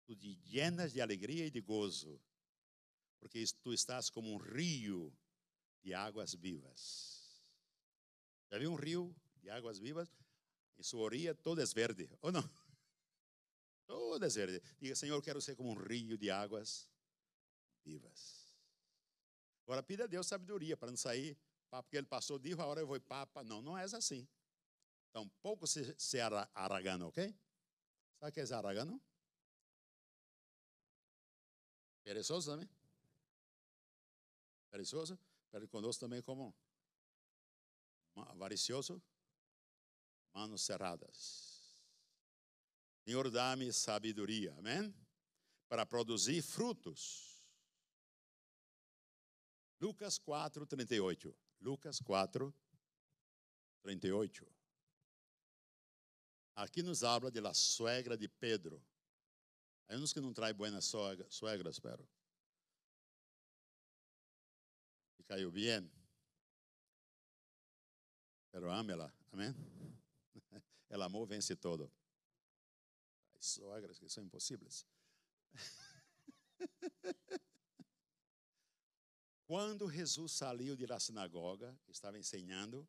tu 0.06 0.14
te 0.14 0.36
llenas 0.44 0.92
de 0.92 1.00
alegria 1.00 1.46
e 1.46 1.50
de 1.50 1.60
gozo. 1.60 2.20
Porque 3.18 3.44
tu 3.62 3.72
estás 3.72 4.08
como 4.10 4.32
um 4.32 4.36
rio 4.38 5.12
de 5.82 5.92
águas 5.94 6.34
vivas. 6.34 7.42
Já 8.50 8.58
viu 8.58 8.72
um 8.72 8.76
rio 8.76 9.14
de 9.42 9.50
águas 9.50 9.78
vivas? 9.78 10.08
E 10.78 10.84
sua 10.84 11.02
orilla 11.02 11.34
toda 11.34 11.62
é 11.62 11.66
verde, 11.66 12.08
ou 12.20 12.30
não? 12.30 12.42
Toda 13.86 14.26
é 14.26 14.28
verde. 14.28 14.60
Diga, 14.78 14.94
Senhor, 14.94 15.20
quero 15.22 15.40
ser 15.40 15.56
como 15.56 15.70
um 15.70 15.74
rio 15.74 16.18
de 16.18 16.30
águas 16.30 16.88
vivas. 17.84 18.52
Agora, 19.64 19.82
pida 19.82 20.04
a 20.04 20.06
Deus 20.06 20.26
sabedoria 20.26 20.76
para 20.76 20.90
não 20.90 20.96
sair, 20.96 21.38
porque 21.70 21.96
ele 21.96 22.06
passou, 22.06 22.38
dijo, 22.38 22.60
agora 22.60 22.80
eu 22.80 22.86
vou 22.86 23.00
papa. 23.00 23.42
Não, 23.42 23.62
não 23.62 23.76
é 23.76 23.84
assim. 23.84 24.28
Tampouco 25.12 25.66
se, 25.66 25.94
se 25.98 26.20
aragano, 26.20 27.08
ok? 27.08 27.34
Sabe 28.18 28.30
o 28.30 28.32
que 28.32 28.40
é 28.40 28.54
aragano? 28.54 29.00
Perezoso 32.06 32.52
também. 32.52 32.70
Perezoso, 34.70 35.18
conosco 35.68 35.98
também 35.98 36.22
como 36.22 36.54
avaricioso 38.14 39.02
manos 40.32 40.62
cerradas. 40.62 41.82
Senhor, 43.04 43.28
dá-me 43.28 43.72
sabedoria, 43.72 44.54
amém? 44.56 44.94
Para 45.68 45.84
produzir 45.84 46.42
frutos. 46.42 47.44
Lucas 49.80 50.16
4, 50.16 50.64
38. 50.64 51.36
Lucas 51.60 51.98
4, 51.98 52.54
38. 53.82 54.46
Aqui 56.54 56.84
nos 56.84 57.02
habla 57.02 57.32
de 57.32 57.40
la 57.40 57.52
suegra 57.52 58.16
de 58.16 58.28
Pedro. 58.28 58.80
Hay 59.88 59.96
uns 59.98 60.12
que 60.12 60.20
não 60.20 60.32
traz 60.32 60.54
buenas 60.54 60.84
suegras, 61.30 61.78
pero. 61.78 62.06
E 65.18 65.22
caiu 65.24 65.50
bem. 65.50 65.90
Pero 68.50 68.70
ámela, 68.70 69.14
amém? 69.32 69.54
El 70.90 71.02
amor 71.02 71.26
vence 71.26 71.54
todo. 71.54 71.92
As 73.34 73.46
sogras 73.46 73.98
que 73.98 74.08
são 74.08 74.24
impossíveis. 74.24 74.86
Quando 79.46 79.90
Jesus 79.92 80.32
saiu 80.32 80.74
de 80.74 80.86
la 80.86 80.98
sinagoga, 80.98 81.78
estava 81.86 82.18
ensinando 82.18 82.88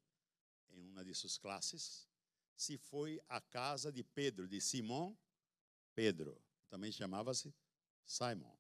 em 0.70 0.88
uma 0.88 1.04
de 1.04 1.14
suas 1.14 1.38
classes, 1.38 2.08
se 2.56 2.78
foi 2.78 3.22
à 3.30 3.40
casa 3.40 3.92
de 3.92 4.04
Pedro, 4.04 4.48
de 4.48 4.60
Simão 4.60 5.18
Pedro, 5.94 6.42
também 6.70 6.92
chamava-se 6.92 7.54
Simon, 8.06 8.58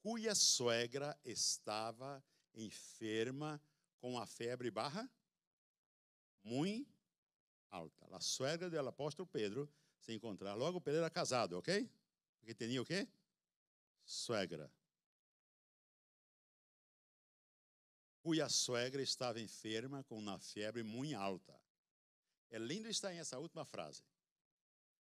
cuja 0.00 0.34
sogra 0.34 1.18
estava 1.24 2.24
enferma 2.54 3.60
com 3.98 4.18
a 4.18 4.26
febre 4.26 4.70
barra 4.70 5.10
muito 6.42 6.90
alta. 7.70 8.06
A 8.16 8.20
suegra 8.20 8.70
do 8.70 8.88
apóstolo 8.88 9.26
Pedro 9.26 9.70
se 9.98 10.12
encontrar. 10.12 10.54
Logo, 10.54 10.80
Pedro 10.80 11.00
era 11.00 11.10
casado, 11.10 11.58
ok? 11.58 11.90
Porque 12.38 12.54
tinha 12.54 12.80
o 12.80 12.84
quê? 12.84 13.06
Suegra. 14.04 14.72
Cuja 18.22 18.48
suegra 18.48 19.02
estava 19.02 19.40
enferma 19.40 20.02
com 20.04 20.18
uma 20.18 20.38
febre 20.38 20.82
muito 20.82 21.16
alta. 21.16 21.58
É 22.50 22.58
lindo 22.58 22.88
estar 22.88 23.12
em 23.12 23.18
essa 23.18 23.38
última 23.38 23.64
frase. 23.64 24.02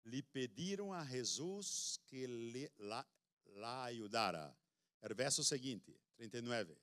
Lhe 0.06 0.22
pediram 0.24 0.94
a 0.94 1.04
Jesus 1.06 2.00
que 2.08 2.26
lhe, 2.26 2.72
la, 2.78 3.06
la 3.46 3.84
ajudara. 3.86 4.56
É 5.02 5.12
o 5.12 5.16
verso 5.16 5.44
seguinte, 5.44 6.00
39. 6.18 6.78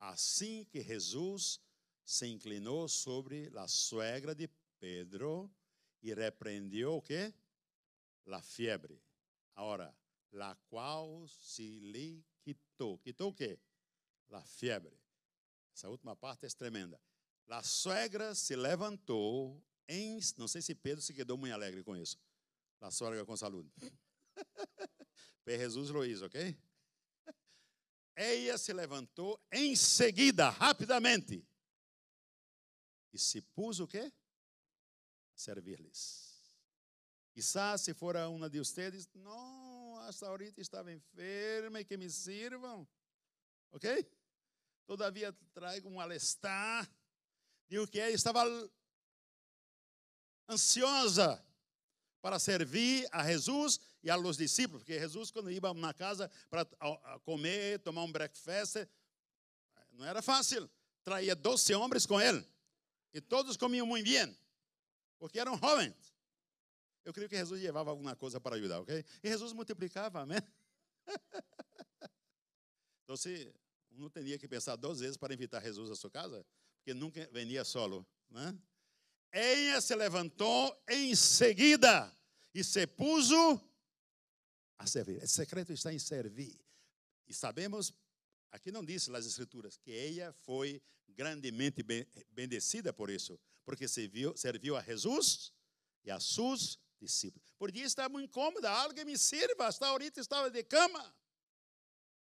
Assim 0.00 0.64
que 0.64 0.82
Jesus 0.82 1.60
se 2.04 2.26
inclinou 2.26 2.88
sobre 2.88 3.50
a 3.56 3.66
suegra 3.66 4.34
de 4.34 4.48
Pedro 4.78 5.50
e 6.02 6.12
repreendeu 6.12 6.96
o 6.96 7.02
quê? 7.02 7.32
La 8.26 8.42
fiebre. 8.42 9.02
Agora, 9.54 9.96
la 10.32 10.54
qual 10.68 11.26
se 11.28 11.80
lhe 11.80 12.22
quitou. 12.42 12.98
Quitou 12.98 13.30
o 13.30 13.34
quê? 13.34 13.58
La 14.28 14.44
fiebre. 14.44 15.00
Essa 15.72 15.88
última 15.88 16.14
parte 16.14 16.44
é 16.44 16.48
tremenda. 16.50 17.00
La 17.46 17.62
suegra 17.62 18.34
se 18.34 18.56
levantou 18.56 19.62
em. 19.88 20.18
Não 20.36 20.48
sei 20.48 20.62
se 20.62 20.74
Pedro 20.74 21.02
se 21.02 21.12
quedou 21.12 21.36
muito 21.36 21.52
alegre 21.52 21.82
com 21.82 21.96
isso. 21.96 22.18
La 22.80 22.90
suegra 22.90 23.24
com 23.24 23.36
saúde. 23.36 23.70
P. 25.44 25.58
Jesus 25.58 25.90
Luiz, 25.90 26.22
ok? 26.22 26.56
Ela 28.16 28.56
se 28.56 28.72
levantou 28.72 29.40
em 29.52 29.74
seguida, 29.74 30.48
rapidamente, 30.48 31.44
e 33.12 33.18
se 33.18 33.40
pôs 33.40 33.78
o 33.80 33.86
quê? 33.86 34.12
Servir-lhes. 35.34 36.34
Quizás 37.32 37.82
se 37.82 37.92
fora 37.92 38.28
uma 38.28 38.48
de 38.48 38.58
vocês, 38.58 39.08
não, 39.14 39.98
hasta 39.98 40.26
ahorita 40.26 40.60
estava 40.60 40.92
enferma 40.92 41.80
e 41.80 41.84
que 41.84 41.96
me 41.96 42.08
sirvam. 42.08 42.86
Ok? 43.72 44.08
Todavia 44.86 45.32
trago 45.52 45.88
um 45.88 45.94
malestar. 45.94 46.88
Digo 47.68 47.86
que 47.86 47.98
ela 47.98 48.10
estava 48.10 48.44
ansiosa 50.48 51.44
para 52.20 52.38
servir 52.38 53.06
a 53.12 53.24
Jesus 53.24 53.80
e 54.02 54.10
a 54.10 54.16
los 54.16 54.36
discípulos, 54.36 54.82
porque 54.82 54.98
Jesus, 54.98 55.30
quando 55.30 55.50
ia 55.50 55.60
na 55.74 55.94
casa 55.94 56.30
para 56.48 56.64
comer, 57.24 57.78
tomar 57.80 58.02
um 58.04 58.12
breakfast, 58.12 58.76
não 59.92 60.04
era 60.04 60.20
fácil. 60.22 60.70
Traía 61.02 61.34
12 61.34 61.74
homens 61.74 62.06
com 62.06 62.20
ele. 62.20 62.46
E 63.12 63.20
todos 63.20 63.56
comiam 63.56 63.86
muito 63.86 64.04
bem, 64.04 64.36
porque 65.18 65.38
eram 65.38 65.56
jovens. 65.58 65.94
Eu 67.04 67.12
creio 67.12 67.28
que 67.28 67.36
Jesus 67.36 67.60
levava 67.62 67.90
alguma 67.90 68.16
coisa 68.16 68.40
para 68.40 68.56
ajudar, 68.56 68.80
ok? 68.80 69.04
E 69.22 69.28
Jesus 69.28 69.52
multiplicava, 69.52 70.20
amém? 70.20 70.40
Então, 73.04 73.18
se 73.18 73.54
não 73.90 74.08
teria 74.08 74.38
que 74.38 74.48
pensar 74.48 74.76
duas 74.76 74.98
vezes 74.98 75.18
para 75.18 75.34
invitar 75.34 75.62
Jesus 75.62 75.90
à 75.90 75.94
sua 75.94 76.10
casa, 76.10 76.42
porque 76.84 76.92
nunca 76.92 77.26
venia 77.32 77.64
solo, 77.64 78.06
né? 78.28 78.54
Ella 79.32 79.80
se 79.80 79.96
levantou 79.96 80.84
em 80.86 81.16
seguida 81.16 82.14
e 82.52 82.62
se 82.62 82.86
puso 82.86 83.58
a 84.76 84.86
servir. 84.86 85.22
O 85.22 85.26
secreto 85.26 85.72
está 85.72 85.90
em 85.94 85.98
servir. 85.98 86.60
E 87.26 87.32
sabemos, 87.32 87.94
Aqui 88.54 88.70
não 88.70 88.84
diz 88.84 89.08
nas 89.08 89.26
escrituras 89.26 89.76
que 89.76 89.90
ela 89.90 90.32
foi 90.32 90.80
grandemente 91.08 91.82
bendecida 92.30 92.92
por 92.92 93.10
isso, 93.10 93.36
porque 93.64 93.88
serviu, 93.88 94.36
serviu 94.36 94.76
a 94.76 94.80
Jesus 94.80 95.52
e 96.04 96.10
a 96.10 96.20
seus 96.20 96.78
discípulos. 97.00 97.52
Por 97.58 97.74
isso 97.74 97.86
está 97.86 98.08
muito 98.08 98.26
incômoda, 98.28 98.70
alguém 98.70 99.06
me 99.06 99.18
sirva, 99.18 99.66
hasta 99.66 99.88
ahorita 99.88 100.20
estava 100.20 100.50
de 100.52 100.62
cama. 100.62 101.16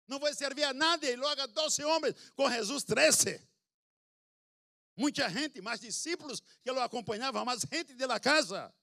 Não 0.08 0.18
vai 0.18 0.32
servir 0.32 0.64
a 0.64 0.72
nada, 0.72 1.04
e 1.04 1.16
logo 1.16 1.46
12 1.48 1.84
homens, 1.84 2.14
com 2.34 2.50
Jesus 2.50 2.82
13. 2.84 3.46
Muita 4.96 5.28
gente, 5.28 5.60
mais 5.60 5.80
discípulos 5.80 6.42
que 6.62 6.70
o 6.70 6.80
acompanhavam, 6.80 7.44
mais 7.44 7.60
gente 7.70 7.94
de 7.94 8.06
la 8.06 8.18
casa. 8.18 8.74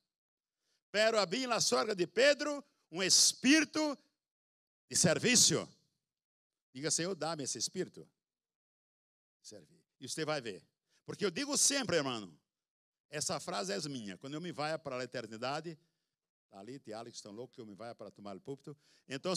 Pero 0.91 1.17
havia 1.17 1.47
na 1.47 1.59
sogra 1.59 1.95
de 1.95 2.05
Pedro 2.05 2.63
um 2.91 3.01
espírito 3.01 3.97
de 4.89 4.95
serviço. 4.95 5.67
Diga, 6.71 6.91
Senhor, 6.91 7.15
dá-me 7.15 7.43
esse 7.43 7.57
espírito. 7.57 8.07
Servir. 9.41 9.83
E 9.99 10.07
você 10.07 10.23
vai 10.23 10.39
ver. 10.39 10.63
Porque 11.05 11.25
eu 11.25 11.31
digo 11.31 11.57
sempre, 11.57 11.97
irmão, 11.97 12.31
essa 13.09 13.39
frase 13.39 13.73
é 13.73 13.89
minha. 13.89 14.17
Quando 14.17 14.35
eu 14.35 14.41
me 14.41 14.51
vá 14.51 14.77
para 14.77 14.99
a 14.99 15.03
eternidade, 15.03 15.77
tá 16.49 16.59
ali, 16.59 16.79
tem 16.79 16.93
Alex 16.93 17.17
estão 17.17 17.31
louco 17.31 17.53
que 17.53 17.61
eu 17.61 17.65
me 17.65 17.73
vá 17.73 17.93
para 17.95 18.11
tomar 18.11 18.35
o 18.35 18.41
púlpito. 18.41 18.77
Então, 19.07 19.33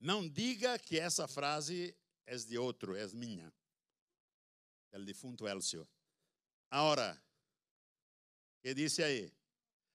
não 0.00 0.28
diga 0.28 0.78
que 0.78 0.98
essa 0.98 1.26
frase 1.26 1.96
é 2.26 2.36
de 2.36 2.56
outro, 2.58 2.94
é 2.94 3.06
minha. 3.08 3.52
É 4.92 4.98
o 4.98 5.04
defunto 5.04 5.46
Elcio. 5.46 5.88
Agora, 6.70 7.20
que 8.62 8.74
disse 8.74 9.02
aí? 9.02 9.32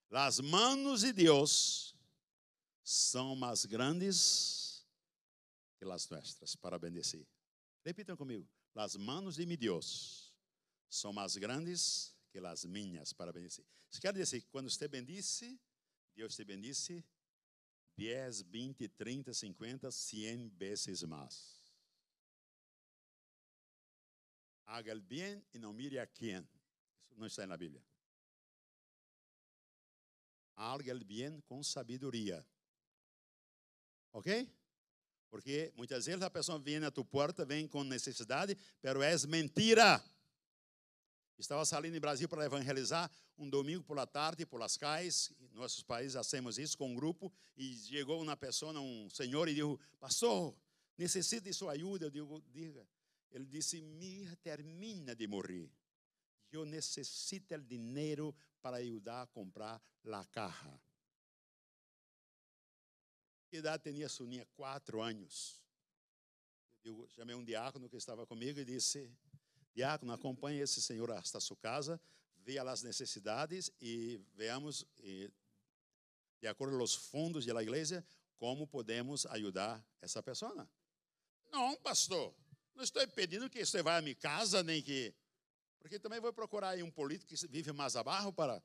Las 0.09 0.39
manos 0.39 1.01
de 1.01 1.11
Deus 1.11 1.95
são 2.83 3.35
mais 3.35 3.65
grandes 3.65 4.85
que 5.77 5.85
as 5.89 6.09
nossas 6.09 6.55
para 6.55 6.77
bendecir. 6.77 7.27
Repitam 7.83 8.15
comigo. 8.15 8.47
Las 8.75 8.95
manos 8.95 9.35
de 9.35 9.45
mi 9.45 9.57
Deus 9.57 10.33
são 10.89 11.13
mais 11.13 11.35
grandes 11.37 12.15
que 12.31 12.39
as 12.39 12.65
minhas 12.65 13.13
para 13.13 13.31
bendecir. 13.31 13.65
Isso 13.91 14.01
quer 14.01 14.13
dizer 14.13 14.41
que 14.41 14.47
quando 14.47 14.69
você 14.69 14.87
bendice, 14.87 15.59
Deus 16.15 16.35
te 16.35 16.43
bendice 16.43 17.03
10, 17.95 18.41
20, 18.43 18.87
30, 18.89 19.33
50, 19.33 19.91
100 19.91 20.49
vezes 20.49 21.03
mais. 21.03 21.62
Haga 24.73 24.95
o 24.95 24.99
bem 24.99 25.39
e 25.53 25.59
não 25.59 25.71
mire 25.71 25.99
a 25.99 26.07
quem. 26.07 26.39
Isso 27.07 27.19
não 27.19 27.27
está 27.27 27.45
na 27.45 27.55
Bíblia. 27.55 27.79
Haga 30.55 30.95
o 30.95 31.05
bem 31.05 31.39
com 31.41 31.61
sabedoria. 31.61 32.43
Ok? 34.11 34.51
Porque 35.29 35.71
muitas 35.75 36.07
vezes 36.07 36.23
a 36.23 36.29
pessoa 36.29 36.57
vem 36.57 36.83
a 36.83 36.89
tua 36.89 37.05
porta, 37.05 37.45
vem 37.45 37.67
com 37.67 37.83
necessidade, 37.83 38.57
pero 38.81 39.03
é 39.03 39.15
mentira. 39.27 40.03
Estava 41.37 41.63
saindo 41.65 41.95
em 41.95 41.99
Brasil 41.99 42.27
para 42.27 42.43
evangelizar 42.43 43.11
um 43.37 43.47
domingo 43.47 43.83
por 43.83 43.95
la 43.95 44.07
tarde, 44.07 44.43
por 44.43 44.59
las 44.59 44.75
calles. 44.75 45.31
Nossos 45.51 45.83
países 45.83 46.15
hacemos 46.15 46.57
isso 46.57 46.75
com 46.75 46.89
um 46.89 46.95
grupo. 46.95 47.31
E 47.55 47.75
chegou 47.75 48.19
uma 48.19 48.35
pessoa, 48.35 48.73
um 48.79 49.07
senhor, 49.11 49.47
e 49.47 49.53
disse: 49.53 49.79
Pastor, 49.99 50.55
necessito 50.97 51.43
de 51.43 51.53
sua 51.53 51.73
ajuda. 51.73 52.07
Eu 52.07 52.09
digo: 52.09 52.41
Diga. 52.51 52.87
Ele 53.33 53.45
disse: 53.45 53.81
Minha 53.81 54.35
termina 54.37 55.15
de 55.15 55.27
morrer. 55.27 55.69
Eu 56.51 56.65
necessito 56.65 57.57
de 57.57 57.77
dinheiro 57.77 58.33
para 58.61 58.77
ajudar 58.77 59.23
a 59.23 59.27
comprar 59.27 59.81
a 60.05 60.25
caja. 60.25 60.79
Que 63.49 63.57
idade 63.57 63.91
tinha 63.91 64.07
Soninha? 64.07 64.45
Quatro 64.55 65.01
anos. 65.01 65.59
Eu 66.83 67.07
chamei 67.09 67.35
um 67.35 67.43
diácono 67.43 67.89
que 67.89 67.97
estava 67.97 68.27
comigo 68.27 68.59
e 68.59 68.65
disse: 68.65 69.11
Diácono, 69.73 70.13
acompanhe 70.13 70.59
esse 70.59 70.81
senhor 70.81 71.09
hasta 71.11 71.39
sua 71.39 71.57
casa, 71.57 71.99
veja 72.37 72.69
as 72.69 72.83
necessidades 72.83 73.71
e 73.81 74.21
veamos, 74.35 74.85
de 76.39 76.47
acordo 76.47 76.77
com 76.77 76.83
os 76.83 76.93
fundos 76.93 77.45
da 77.45 77.63
igreja, 77.63 78.05
como 78.37 78.67
podemos 78.67 79.25
ajudar 79.27 79.83
essa 80.01 80.21
pessoa. 80.21 80.69
Não, 81.51 81.75
pastor, 81.77 82.35
não 82.75 82.83
estou 82.83 83.07
pedindo 83.09 83.49
que 83.49 83.65
você 83.65 83.81
vá 83.81 83.97
à 83.97 84.01
minha 84.01 84.15
casa, 84.15 84.63
nem 84.63 84.81
que. 84.81 85.13
Porque 85.79 85.99
também 85.99 86.19
vou 86.19 86.33
procurar 86.33 86.69
aí 86.69 86.83
um 86.83 86.91
político 86.91 87.33
que 87.33 87.47
vive 87.47 87.71
mais 87.71 87.95
abaixo 87.95 88.31
para. 88.31 88.63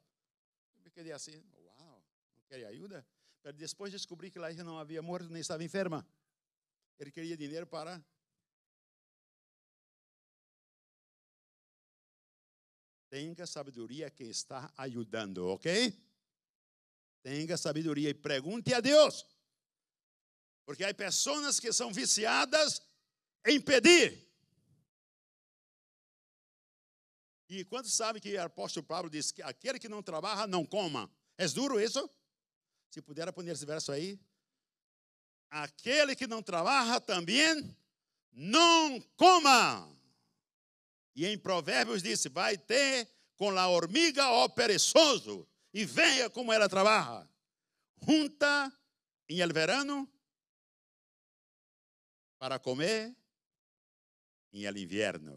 Eu 0.85 0.91
queria 0.91 1.17
assim, 1.17 1.43
uau, 1.57 2.05
não 2.37 2.45
queria 2.49 2.69
ajuda? 2.69 3.07
Mas 3.43 3.55
depois 3.55 3.93
descobri 3.93 4.31
que 4.31 4.39
lá 4.39 4.53
não 4.53 4.79
havia 4.79 5.03
morto 5.03 5.29
nem 5.29 5.41
estava 5.41 5.63
enferma. 5.63 6.07
Ele 6.99 7.11
queria 7.11 7.37
dinheiro 7.37 7.67
para. 7.67 8.03
Tenha 13.11 13.47
sabedoria 13.47 14.11
que 14.11 14.25
está 14.25 14.73
ajudando, 14.77 15.47
ok? 15.49 15.93
Tenha 17.23 17.57
sabedoria 17.57 18.11
e 18.11 18.15
pergunte 18.15 18.75
a 18.75 18.81
Deus. 18.81 19.25
Porque 20.67 20.85
há 20.85 20.93
pessoas 20.93 21.59
que 21.59 21.73
são 21.73 21.93
viciadas 21.93 22.83
em 23.49 23.61
pedir. 23.61 24.29
E 27.49 27.65
quando 27.65 27.89
sabe 27.89 28.21
que 28.21 28.37
o 28.37 28.43
apóstolo 28.43 28.85
Paulo 28.85 29.09
diz 29.09 29.33
que 29.33 29.43
aquele 29.43 29.79
que 29.79 29.89
não 29.89 30.03
trabalha 30.03 30.47
não 30.47 30.67
coma. 30.67 31.11
É 31.37 31.47
duro 31.49 31.81
isso? 31.81 32.09
Se 32.91 33.01
puder 33.01 33.33
pôr 33.33 33.47
esse 33.49 33.65
verso 33.65 33.91
aí. 33.91 34.21
Aquele 35.51 36.15
que 36.15 36.27
não 36.27 36.43
trabalha 36.43 37.01
também 37.01 37.75
não 38.33 39.01
coma. 39.17 39.97
E 41.17 41.27
em 41.27 41.39
Provérbios 41.39 42.03
disse: 42.03 42.29
vai 42.29 42.59
ter 42.59 43.09
com 43.37 43.51
a 43.57 43.69
hormiga 43.69 44.29
ó 44.29 44.49
perezoso, 44.49 45.49
e 45.73 45.85
venha 45.85 46.29
como 46.29 46.53
ela 46.53 46.69
trabalha. 46.69 47.29
Junta 48.07 48.73
em 49.29 49.41
el 49.41 49.53
verano 49.53 50.09
para 52.39 52.59
comer 52.59 53.18
em 54.53 54.65
el 54.65 54.77
invierno. 54.77 55.37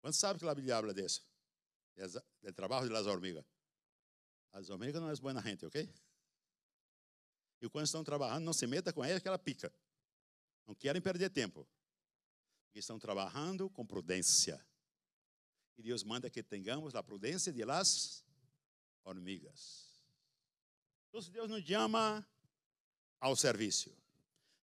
Quantos 0.00 0.18
sabe 0.18 0.38
que 0.38 0.48
a 0.48 0.54
Bíblia 0.54 0.76
habla 0.76 0.92
disso? 0.92 1.22
Do 2.42 2.52
trabalho 2.52 2.88
das 2.88 3.06
hormigas. 3.06 3.44
As 4.52 4.68
hormigas 4.68 5.00
não 5.00 5.10
é 5.10 5.16
boa 5.16 5.42
gente, 5.42 5.64
ok? 5.66 5.88
E 7.60 7.68
quando 7.68 7.86
estão 7.86 8.04
trabalhando, 8.04 8.44
não 8.44 8.52
se 8.52 8.66
meta 8.66 8.92
com 8.92 9.02
elas 9.02 9.22
que 9.22 9.28
ela 9.28 9.38
pica. 9.38 9.72
Não 10.66 10.74
querem 10.74 11.00
perder 11.00 11.30
tempo. 11.30 11.66
Estão 12.74 12.98
trabalhando 12.98 13.70
com 13.70 13.86
prudência. 13.86 14.64
E 15.76 15.82
Deus 15.82 16.04
manda 16.04 16.28
que 16.28 16.42
tenhamos 16.42 16.94
a 16.94 17.02
prudência 17.02 17.52
de 17.52 17.64
las 17.64 18.24
hormigas. 19.04 20.00
Então, 21.08 21.20
Deus 21.30 21.48
nos 21.48 21.64
chama 21.64 22.26
ao 23.20 23.34
serviço. 23.36 23.96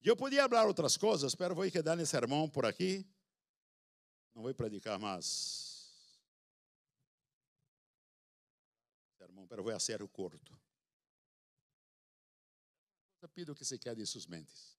Eu 0.02 0.16
podia 0.16 0.48
falar 0.48 0.66
outras 0.66 0.96
coisas, 0.96 1.34
mas 1.36 1.54
vou 1.54 1.70
quedar 1.70 1.96
nesse 1.96 2.10
sermão 2.10 2.48
por 2.48 2.64
aqui. 2.64 3.06
Não 4.38 4.44
vou 4.44 4.54
predicar 4.54 5.00
mais 5.00 5.92
sermão, 9.16 9.48
mas 9.50 9.58
vou 9.58 9.80
ser 9.80 10.00
o 10.00 10.06
curto. 10.06 10.56
Eu 13.20 13.28
pido 13.30 13.52
que 13.52 13.64
se 13.64 13.76
quer 13.80 13.96
de 13.96 14.06
suas 14.06 14.28
mentes. 14.28 14.78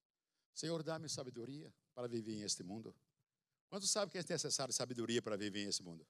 Senhor, 0.54 0.82
dá-me 0.82 1.10
sabedoria 1.10 1.76
para 1.94 2.08
viver 2.08 2.42
este 2.42 2.64
mundo. 2.64 2.96
Quanto 3.68 3.86
sabe 3.86 4.10
que 4.10 4.18
é 4.18 4.24
necessário 4.24 4.74
sabedoria 4.74 5.22
para 5.22 5.36
viver 5.36 5.66
nesse 5.66 5.84
mundo? 5.84 6.08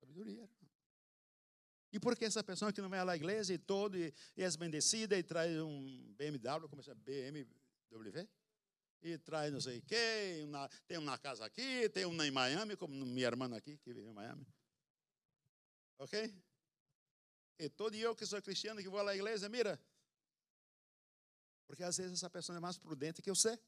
Sabedoria. 0.00 0.48
E 1.92 2.00
por 2.00 2.16
que 2.16 2.24
essa 2.24 2.42
pessoa 2.42 2.72
que 2.72 2.80
não 2.80 2.88
vai 2.88 3.00
à 3.00 3.14
igreja 3.14 3.52
e 3.52 3.58
todo, 3.58 3.98
e, 3.98 4.14
é 4.38 4.56
bendecida, 4.56 5.18
e 5.18 5.22
traz 5.22 5.54
um 5.60 6.14
BMW, 6.14 6.66
como 6.66 6.80
é 6.80 6.94
BMW? 6.94 8.26
E 9.04 9.18
traz 9.18 9.52
não 9.52 9.60
sei 9.60 9.82
quê, 9.82 10.40
uma, 10.44 10.66
tem 10.86 10.96
uma 10.96 11.18
casa 11.18 11.44
aqui, 11.44 11.90
tem 11.90 12.06
uma 12.06 12.26
em 12.26 12.30
Miami, 12.30 12.74
como 12.74 12.94
minha 13.04 13.26
irmã 13.26 13.54
aqui, 13.54 13.76
que 13.76 13.92
vive 13.92 14.08
em 14.08 14.14
Miami. 14.14 14.46
Ok? 15.98 16.34
E 17.58 17.68
todo 17.68 17.94
eu 17.94 18.16
que 18.16 18.24
sou 18.24 18.40
cristiano, 18.40 18.80
que 18.80 18.88
vou 18.88 19.06
à 19.06 19.14
igreja, 19.14 19.46
mira, 19.46 19.78
porque 21.66 21.82
às 21.82 21.98
vezes 21.98 22.14
essa 22.14 22.30
pessoa 22.30 22.56
é 22.56 22.60
mais 22.60 22.78
prudente 22.78 23.20
que 23.20 23.30
você. 23.30 23.60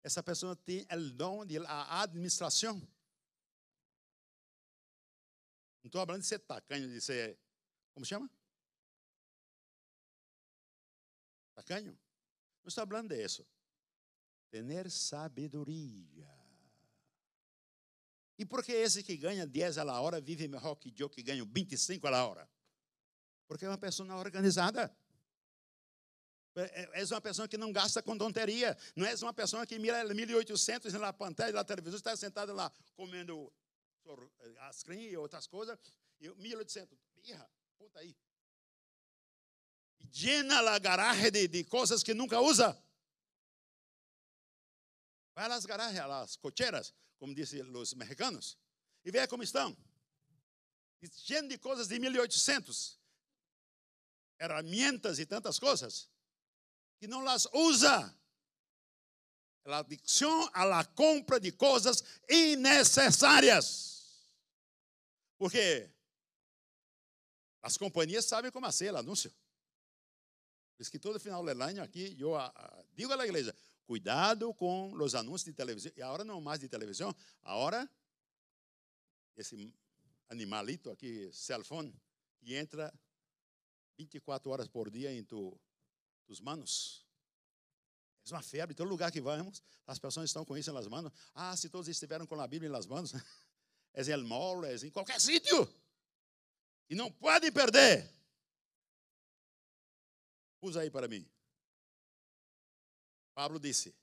Essa 0.00 0.22
pessoa 0.22 0.54
tem 0.54 0.86
o 0.92 1.10
dom 1.10 1.44
de 1.44 1.58
a 1.66 2.02
administração. 2.02 2.76
Não 5.82 5.88
estou 5.88 6.06
falando 6.06 6.20
de 6.20 6.28
ser 6.28 6.38
tacanho, 6.38 6.88
de 6.88 7.00
ser. 7.00 7.36
Como 7.92 8.06
chama? 8.06 8.30
Tacanho? 11.54 11.98
Não 12.62 12.68
estou 12.68 12.86
falando 12.86 13.08
disso. 13.08 13.44
Tener 14.54 14.88
sabedoria. 14.88 16.32
E 18.38 18.46
por 18.46 18.62
que 18.62 18.70
esse 18.70 19.02
que 19.02 19.16
ganha 19.16 19.44
10 19.44 19.78
a 19.78 20.00
hora 20.00 20.20
vive 20.20 20.46
melhor 20.46 20.76
que 20.76 20.94
eu 20.96 21.10
que 21.10 21.24
ganho 21.24 21.44
25 21.44 22.06
a 22.06 22.24
hora? 22.24 22.48
Porque 23.48 23.64
é 23.64 23.68
uma 23.68 23.76
pessoa 23.76 24.14
organizada. 24.14 24.96
É, 26.54 27.00
és 27.00 27.10
uma 27.10 27.20
pessoa 27.20 27.48
que 27.48 27.58
não 27.58 27.72
gasta 27.72 28.00
com 28.00 28.16
tonteria. 28.16 28.78
Não 28.94 29.04
és 29.04 29.20
uma 29.22 29.34
pessoa 29.34 29.66
que 29.66 29.76
mira 29.76 30.04
1800 30.04 30.92
na 30.92 31.12
pantalla 31.12 31.54
da 31.54 31.64
televisão, 31.64 31.96
está 31.96 32.16
sentada 32.16 32.52
lá 32.52 32.70
comendo 32.94 33.52
ascrim 34.68 35.00
e 35.00 35.16
outras 35.16 35.48
coisas. 35.48 35.76
E 36.20 36.28
1800, 36.28 36.96
birra, 37.16 37.50
puta 37.76 37.98
aí. 37.98 38.16
Llena 40.12 40.60
a 40.70 40.78
garagem 40.78 41.32
de, 41.32 41.48
de 41.48 41.64
coisas 41.64 42.04
que 42.04 42.14
nunca 42.14 42.40
usa. 42.40 42.80
Vai 45.34 45.50
às 45.50 45.66
garagens, 45.66 46.00
às 46.00 46.36
cocheiras, 46.36 46.94
como 47.18 47.34
dizem 47.34 47.62
os 47.62 47.94
mexicanos, 47.94 48.56
e 49.04 49.10
veja 49.10 49.28
como 49.28 49.42
estão. 49.42 49.76
Cheio 51.12 51.46
de 51.48 51.58
coisas 51.58 51.88
de 51.88 51.98
1800. 51.98 52.98
Herramientas 54.38 55.18
e 55.18 55.26
tantas 55.26 55.58
coisas 55.58 56.08
que 56.98 57.06
não 57.06 57.22
las 57.22 57.46
usa. 57.52 58.16
La 59.66 59.78
adicção 59.78 60.50
a 60.52 60.64
la 60.64 60.84
compra 60.84 61.40
de 61.40 61.50
coisas 61.52 62.02
innecessárias. 62.28 64.30
Porque 65.38 65.90
as 67.62 67.76
companhias 67.76 68.26
sabem 68.26 68.50
como 68.50 68.66
fazer 68.66 68.92
o 68.92 68.98
anúncio. 68.98 69.30
Por 70.76 70.82
isso 70.82 70.90
que 70.90 70.98
todo 70.98 71.20
final 71.20 71.42
do 71.42 71.50
ano 71.50 71.82
aqui 71.82 72.16
eu 72.18 72.34
digo 72.92 73.12
à 73.12 73.26
igreja, 73.26 73.54
cuidado 73.84 74.52
com 74.54 74.92
os 74.94 75.14
anúncios 75.14 75.44
de 75.44 75.52
televisão. 75.52 75.92
E 75.96 76.02
agora 76.02 76.24
não 76.24 76.40
mais 76.40 76.60
de 76.60 76.68
televisão, 76.68 77.14
agora 77.42 77.88
esse 79.36 79.72
animalito 80.28 80.90
aqui, 80.90 81.30
cell 81.32 81.64
phone, 81.64 81.94
que 82.38 82.54
entra 82.54 82.92
24 83.96 84.50
horas 84.50 84.68
por 84.68 84.90
dia 84.90 85.12
em 85.12 85.24
tu 85.24 85.58
dos 86.26 86.40
manos. 86.40 87.04
É 88.30 88.34
uma 88.34 88.42
febre, 88.42 88.74
todo 88.74 88.88
lugar 88.88 89.12
que 89.12 89.20
vamos, 89.20 89.62
as 89.86 89.98
pessoas 89.98 90.30
estão 90.30 90.44
com 90.44 90.56
isso 90.56 90.72
nas 90.72 90.88
manos. 90.88 91.12
Ah, 91.34 91.54
se 91.56 91.68
todos 91.68 91.88
estiveram 91.88 92.26
com 92.26 92.40
a 92.40 92.46
Bíblia 92.46 92.70
nas 92.70 92.86
manos, 92.86 93.12
é 93.92 94.02
em 94.02 94.22
mall, 94.24 94.64
é 94.64 94.74
em 94.76 94.90
qualquer 94.90 95.20
sítio. 95.20 95.68
E 96.88 96.94
não 96.94 97.12
pode 97.12 97.50
perder. 97.50 98.10
Usa 100.62 100.80
aí 100.80 100.90
para 100.90 101.06
mim. 101.06 101.28
Pablo 103.34 103.58
disse 103.58 103.94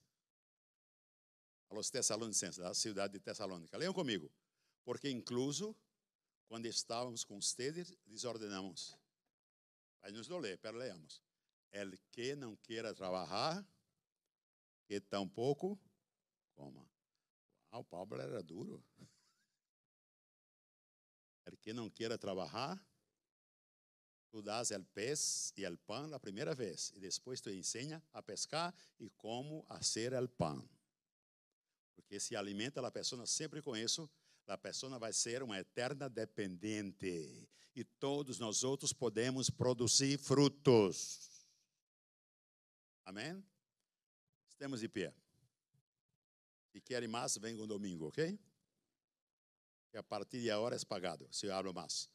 aos 1.70 1.90
Tessalonicenses, 1.90 2.58
da 2.58 2.74
cidade 2.74 3.14
de 3.14 3.20
Tessalônica, 3.20 3.78
leiam 3.78 3.94
comigo. 3.94 4.30
Porque 4.84 5.10
incluso 5.10 5.76
quando 6.48 6.66
estávamos 6.66 7.24
com 7.24 7.40
vocês, 7.40 7.96
lhes 8.06 8.26
ordenamos. 8.26 8.98
Vai 10.02 10.12
nos 10.12 10.28
ler, 10.28 10.58
pero 10.60 10.78
leamos. 10.78 11.24
El 11.72 11.98
que 12.12 12.36
não 12.36 12.58
queira 12.58 12.94
trabalhar, 12.94 13.66
que 14.86 15.00
tampouco 15.00 15.80
coma. 16.54 16.86
Ah, 17.70 17.80
o 17.80 17.86
Pablo 17.86 18.20
era 18.20 18.44
duro. 18.44 18.84
El 21.46 21.58
que 21.58 21.72
não 21.72 21.90
queira 21.90 22.18
trabalhar, 22.18 22.78
tu 24.32 24.42
das 24.42 24.72
el 24.72 24.86
pez 24.86 25.54
e 25.58 25.66
el 25.66 25.78
pan 25.78 26.14
a 26.14 26.20
primeira 26.20 26.56
vez, 26.56 26.92
e 26.96 27.00
depois 27.00 27.42
tu 27.42 27.50
ensina 27.50 28.02
a 28.14 28.22
pescar 28.22 28.74
e 28.98 29.10
como 29.18 29.64
fazer 29.68 30.14
el 30.14 30.30
pan. 30.30 30.64
Porque 31.96 32.20
se 32.20 32.36
alimenta 32.36 32.86
a 32.86 32.92
pessoa 32.92 33.28
sempre 33.28 33.62
com 33.62 33.76
isso, 33.76 34.10
a 34.48 34.58
pessoa 34.58 34.98
vai 34.98 35.14
ser 35.14 35.44
uma 35.44 35.60
eterna 35.60 36.10
dependente. 36.10 37.48
E 37.76 37.84
todos 37.84 38.40
nós 38.40 38.64
outros 38.64 38.92
podemos 38.92 39.50
produzir 39.50 40.18
frutos. 40.18 41.48
Amém? 43.06 43.44
Estamos 44.50 44.80
de 44.80 44.90
pé. 44.90 45.14
Se 46.72 46.80
querem 46.82 47.08
mais, 47.08 47.38
venham 47.38 47.68
domingo, 47.68 48.08
ok? 48.08 48.40
Que 49.90 49.98
a 49.98 50.04
partir 50.04 50.42
de 50.42 50.50
agora 50.50 50.76
é 50.76 50.86
pagado, 50.86 51.28
se 51.32 51.46
eu 51.46 51.54
hablo 51.54 51.74
mais. 51.74 52.10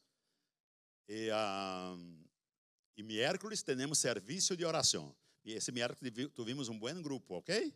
E, 1.07 1.29
um, 1.31 2.25
e 2.97 3.03
miércoles 3.03 3.63
temos 3.63 3.99
serviço 3.99 4.55
de 4.57 4.65
oração. 4.65 5.15
E 5.43 5.53
esse 5.53 5.71
miércoles 5.71 6.13
tivemos 6.33 6.67
um 6.67 6.77
bom 6.77 7.01
grupo, 7.01 7.35
ok? 7.35 7.73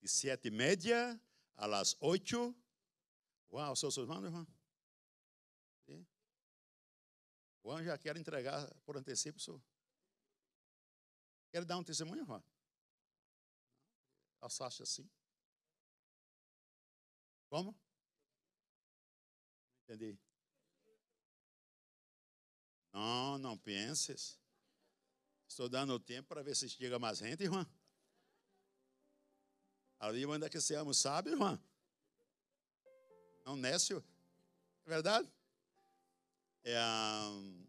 De 0.00 0.08
sete 0.08 0.48
e 0.48 0.50
meia 0.50 1.20
às 1.56 1.96
oito. 2.00 2.54
Uau, 3.52 3.76
são 3.76 3.90
seus 3.90 4.08
irmãos, 4.08 4.24
irmão? 4.24 4.46
Juan 7.66 7.82
já 7.82 7.98
quer 7.98 8.16
entregar 8.16 8.72
por 8.84 8.96
antecipo. 8.96 9.40
Senhor. 9.40 9.60
Quer 11.50 11.64
dar 11.64 11.76
um 11.78 11.82
testemunho, 11.82 12.22
irmão? 12.22 12.42
Passaste 14.38 14.84
assim? 14.84 15.10
Como? 17.48 17.76
Entendi. 19.82 20.16
Não, 22.96 23.36
não 23.36 23.58
penses. 23.58 24.38
Estou 25.46 25.68
dando 25.68 26.00
tempo 26.00 26.28
para 26.28 26.42
ver 26.42 26.56
se 26.56 26.66
chega 26.66 26.98
mais 26.98 27.18
gente, 27.18 27.42
irmã. 27.42 27.68
Ali 29.98 30.24
manda 30.24 30.48
que 30.48 30.58
seamos 30.58 30.96
sábios, 30.96 31.34
irmã. 31.34 31.62
Não 33.44 33.54
nécio. 33.54 34.02
É 34.86 34.88
verdade? 34.88 35.30
É, 36.64 36.80
um, 37.28 37.66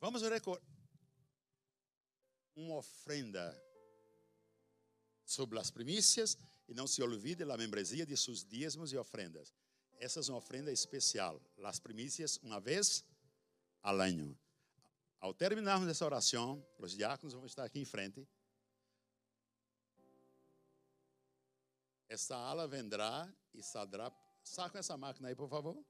vamos 0.00 0.22
recordar 0.22 0.66
uma 2.56 2.78
ofrenda 2.78 3.56
sobre 5.24 5.60
as 5.60 5.70
primícias 5.70 6.36
e 6.66 6.74
não 6.74 6.88
se 6.88 7.00
olvide 7.00 7.44
da 7.44 7.56
membresia 7.56 8.04
de 8.04 8.16
seus 8.16 8.44
dízimos 8.44 8.92
e 8.92 8.96
ofrendas. 8.96 9.54
Essa 10.00 10.18
é 10.18 10.22
uma 10.30 10.38
ofrenda 10.38 10.72
especial. 10.72 11.40
As 11.62 11.78
primícias, 11.78 12.38
uma 12.38 12.58
vez 12.58 13.04
ao 13.80 14.00
ano. 14.00 14.36
Ao 15.20 15.34
terminarmos 15.34 15.88
essa 15.88 16.04
oração, 16.04 16.64
os 16.78 16.92
diáconos 16.92 17.34
vão 17.34 17.46
estar 17.46 17.64
aqui 17.64 17.80
em 17.80 17.84
frente. 17.84 18.26
Essa 22.08 22.36
ala 22.36 22.66
vendrá 22.66 23.32
e 23.52 23.62
sadrá. 23.62 24.12
Saca 24.42 24.78
essa 24.78 24.96
máquina 24.96 25.28
aí, 25.28 25.34
por 25.34 25.48
favor. 25.48 25.84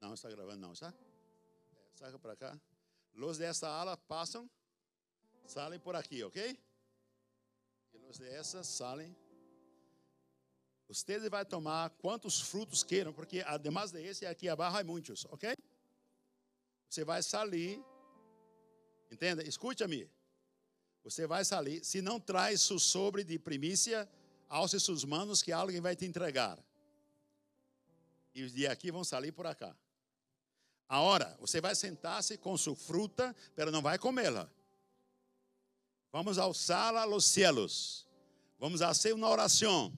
Não 0.00 0.14
está 0.14 0.28
gravando, 0.28 0.58
não, 0.58 0.72
está? 0.72 0.88
É, 0.88 1.96
saca 1.96 2.18
para 2.18 2.36
cá. 2.36 2.60
Luz 3.12 3.38
dessa 3.38 3.68
ala 3.68 3.96
passam 3.96 4.48
Salem 5.50 5.80
por 5.80 5.96
aqui, 5.96 6.22
ok? 6.22 6.56
E 7.92 7.98
los 7.98 8.18
de 8.18 8.28
essas 8.28 8.68
salem. 8.68 9.16
Vocês 10.86 11.28
vai 11.28 11.44
tomar 11.44 11.90
quantos 11.90 12.40
frutos 12.40 12.84
queiram, 12.84 13.12
porque 13.12 13.40
además 13.40 13.90
de 13.90 14.00
esse 14.00 14.24
aqui 14.24 14.48
abaixo 14.48 14.76
há 14.76 14.84
muitos, 14.84 15.24
ok? 15.24 15.56
Você 16.90 17.04
vai 17.04 17.22
sair, 17.22 17.80
entenda? 19.12 19.44
Escute-me. 19.44 20.10
Você 21.04 21.24
vai 21.24 21.44
sair, 21.44 21.84
se 21.84 22.02
não 22.02 22.18
traz 22.18 22.68
o 22.68 22.80
sobre 22.80 23.22
de 23.22 23.38
primícia 23.38 24.10
aos 24.48 24.72
seus 24.72 25.04
manos 25.04 25.40
que 25.40 25.52
alguém 25.52 25.80
vai 25.80 25.94
te 25.94 26.04
entregar. 26.04 26.58
E 28.34 28.42
os 28.42 28.52
de 28.52 28.66
aqui 28.66 28.90
vão 28.90 29.04
sair 29.04 29.30
por 29.30 29.46
acá. 29.46 29.74
Agora, 30.88 31.36
você 31.38 31.60
vai 31.60 31.76
sentar-se 31.76 32.36
com 32.36 32.56
sua 32.58 32.74
fruta, 32.74 33.36
mas 33.56 33.72
não 33.72 33.80
vai 33.80 33.96
comê-la. 33.96 34.50
Vamos 36.10 36.38
alçá-la 36.38 37.02
aos 37.02 37.24
céus. 37.24 38.04
Vamos 38.58 38.80
fazer 38.80 39.12
uma 39.12 39.28
oração 39.28 39.96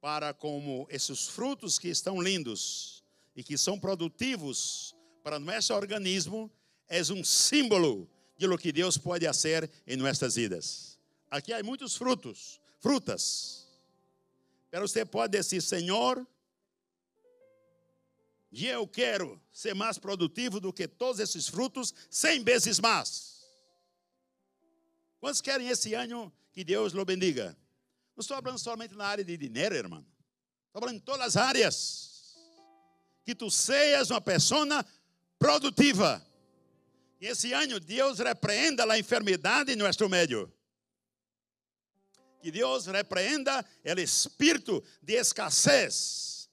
para 0.00 0.32
como 0.32 0.86
esses 0.88 1.28
frutos 1.28 1.78
que 1.78 1.88
estão 1.88 2.18
lindos 2.18 3.04
e 3.36 3.44
que 3.44 3.58
são 3.58 3.78
produtivos 3.78 4.96
para 5.28 5.38
nosso 5.38 5.74
organismo 5.74 6.50
é 6.88 7.02
um 7.12 7.22
símbolo 7.22 8.08
de 8.38 8.46
lo 8.46 8.56
que 8.56 8.72
Deus 8.72 8.96
pode 8.96 9.26
fazer 9.26 9.70
em 9.86 9.94
nossas 9.94 10.36
vidas. 10.36 10.98
Aqui 11.30 11.52
há 11.52 11.62
muitos 11.62 11.94
frutos, 11.96 12.58
frutas. 12.80 13.68
Mas 14.72 14.80
você 14.80 15.04
pode 15.04 15.36
dizer, 15.36 15.60
Senhor, 15.60 16.26
eu 18.50 18.88
quero 18.88 19.38
ser 19.52 19.74
mais 19.74 19.98
produtivo 19.98 20.60
do 20.60 20.72
que 20.72 20.88
todos 20.88 21.20
esses 21.20 21.46
frutos, 21.46 21.92
cem 22.08 22.42
vezes 22.42 22.80
mais. 22.80 23.44
Quantos 25.20 25.42
querem 25.42 25.68
esse 25.68 25.92
ano 25.92 26.32
que 26.52 26.64
Deus 26.64 26.94
lo 26.94 27.04
bendiga? 27.04 27.54
Não 28.16 28.22
estou 28.22 28.40
falando 28.40 28.58
somente 28.58 28.94
na 28.94 29.04
área 29.04 29.22
de 29.22 29.36
dinheiro, 29.36 29.74
irmão. 29.74 30.06
Estou 30.68 30.80
falando 30.80 30.96
em 30.96 31.00
todas 31.00 31.26
as 31.26 31.36
áreas. 31.36 32.08
Que 33.26 33.34
tu 33.34 33.50
sejas 33.50 34.08
uma 34.08 34.22
pessoa 34.22 34.64
produtiva. 35.38 36.24
E 37.20 37.26
esse 37.26 37.52
ano 37.52 37.80
Deus 37.80 38.18
repreenda 38.18 38.90
a 38.90 38.98
enfermidade 38.98 39.72
em 39.72 39.76
nosso 39.76 40.08
meio. 40.08 40.52
Que 42.40 42.50
Deus 42.50 42.86
repreenda 42.86 43.64
o 43.84 44.00
espírito 44.00 44.82
de 45.02 45.14
escassez. 45.14 46.48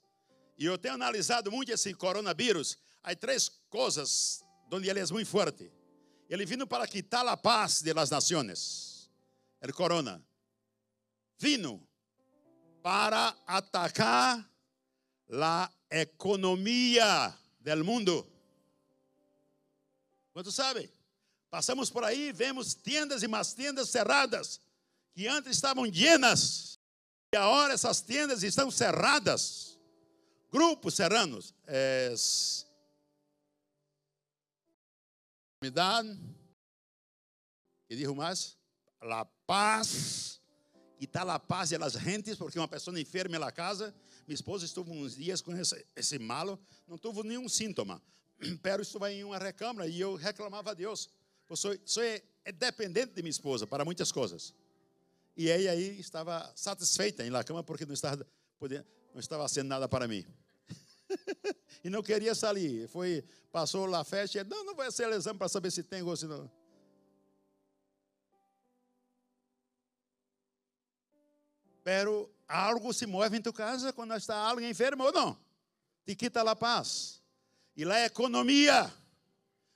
E 0.57 0.65
eu 0.65 0.77
tenho 0.77 0.95
analisado 0.95 1.51
muito 1.51 1.71
esse 1.71 1.93
coronavírus. 1.93 2.77
Há 3.03 3.15
três 3.15 3.49
coisas 3.69 4.43
onde 4.71 4.89
ele 4.89 4.99
é 4.99 5.05
muito 5.05 5.29
forte. 5.29 5.71
Ele 6.27 6.45
vino 6.45 6.65
para 6.65 6.88
quitar 6.88 7.25
a 7.27 7.38
paz 7.38 7.81
de 7.81 7.93
las 7.93 8.09
naciones. 8.09 9.11
El 9.61 9.73
corona. 9.73 10.21
Vino 11.38 11.88
para 12.81 13.36
atacar 13.45 14.49
a 15.31 15.71
economia 15.89 17.33
del 17.59 17.83
mundo. 17.83 18.34
Quanto 20.36 20.51
sabe? 20.51 20.91
Passamos 21.49 21.89
por 21.89 22.03
aí, 22.03 22.33
vemos 22.33 22.73
tendas 22.73 23.23
e 23.23 23.27
mais 23.27 23.53
tendas 23.53 23.88
cerradas, 23.88 24.59
que 25.13 25.29
antes 25.29 25.51
estavam 25.51 25.86
llenas, 25.86 26.77
e 27.31 27.38
agora 27.38 27.73
essas 27.73 28.01
tendas 28.01 28.43
estão 28.43 28.69
cerradas. 28.69 29.79
Grupos 30.51 30.95
serranos. 30.95 31.55
É, 31.65 32.13
e 37.89 37.95
dijo 37.95 38.13
mais? 38.13 38.57
La 39.01 39.23
paz. 39.23 40.41
E 40.99 41.05
está 41.05 41.21
a 41.21 41.39
paz 41.39 41.69
de 41.69 41.77
las 41.77 41.93
gentes, 41.93 42.36
porque 42.36 42.59
uma 42.59 42.67
pessoa 42.67 42.99
enferma 42.99 43.39
na 43.39 43.53
casa. 43.53 43.95
Minha 44.27 44.36
esposa 44.36 44.65
esteve 44.65 44.91
uns 44.91 45.15
dias 45.15 45.39
com 45.39 45.55
esse, 45.55 45.88
esse 45.95 46.19
malo, 46.19 46.59
não 46.86 46.97
teve 46.97 47.23
nenhum 47.23 47.47
síntoma. 47.47 48.01
Pero 48.61 48.81
estava 48.81 49.11
em 49.11 49.23
uma 49.23 49.38
recâmara 49.38 49.88
e 49.88 49.99
eu 49.99 50.15
reclamava 50.15 50.71
a 50.71 50.73
Deus. 50.73 51.09
Eu 51.49 51.55
sou, 51.55 51.75
sou 51.86 52.03
é, 52.03 52.21
é 52.43 52.51
dependente 52.51 53.13
de 53.13 53.21
minha 53.21 53.29
esposa 53.29 53.67
para 53.67 53.86
muitas 53.86 54.11
coisas. 54.11 54.53
E 55.38 55.49
ela 55.49 55.71
aí 55.71 55.99
estava 55.99 56.51
satisfeita 56.55 57.25
em 57.25 57.29
la 57.29 57.43
cama 57.43 57.63
porque 57.63 57.86
não 57.86 57.93
estava, 57.93 58.25
podendo, 58.57 58.86
não 59.13 59.19
estava 59.19 59.43
fazendo 59.43 59.67
nada 59.67 59.88
para 59.88 60.07
mim. 60.07 60.25
e 61.83 61.89
não 61.89 62.01
queria 62.01 62.33
sair. 62.33 62.88
Foi, 62.88 63.23
passou 63.51 63.86
lá 63.86 63.99
a 63.99 64.03
festa 64.03 64.39
e 64.39 64.43
não, 64.43 64.63
não 64.63 64.75
vai 64.75 64.91
ser 64.91 65.11
exame 65.11 65.38
para 65.38 65.49
saber 65.49 65.71
se 65.71 65.83
tem 65.83 66.01
ou 66.01 66.15
se 66.15 66.25
não. 66.25 66.49
Pero 71.83 72.33
algo 72.47 72.91
se 72.93 73.05
move 73.05 73.38
em 73.38 73.41
tua 73.41 73.53
casa 73.53 73.93
quando 73.93 74.15
está 74.15 74.38
alguém 74.38 74.71
enfermo 74.71 75.03
ou 75.03 75.11
não? 75.11 75.38
Te 76.05 76.15
quita 76.15 76.41
a 76.41 76.55
paz. 76.55 77.21
E 77.76 77.84
lá 77.84 77.99
é 77.99 78.05
economia. 78.05 78.91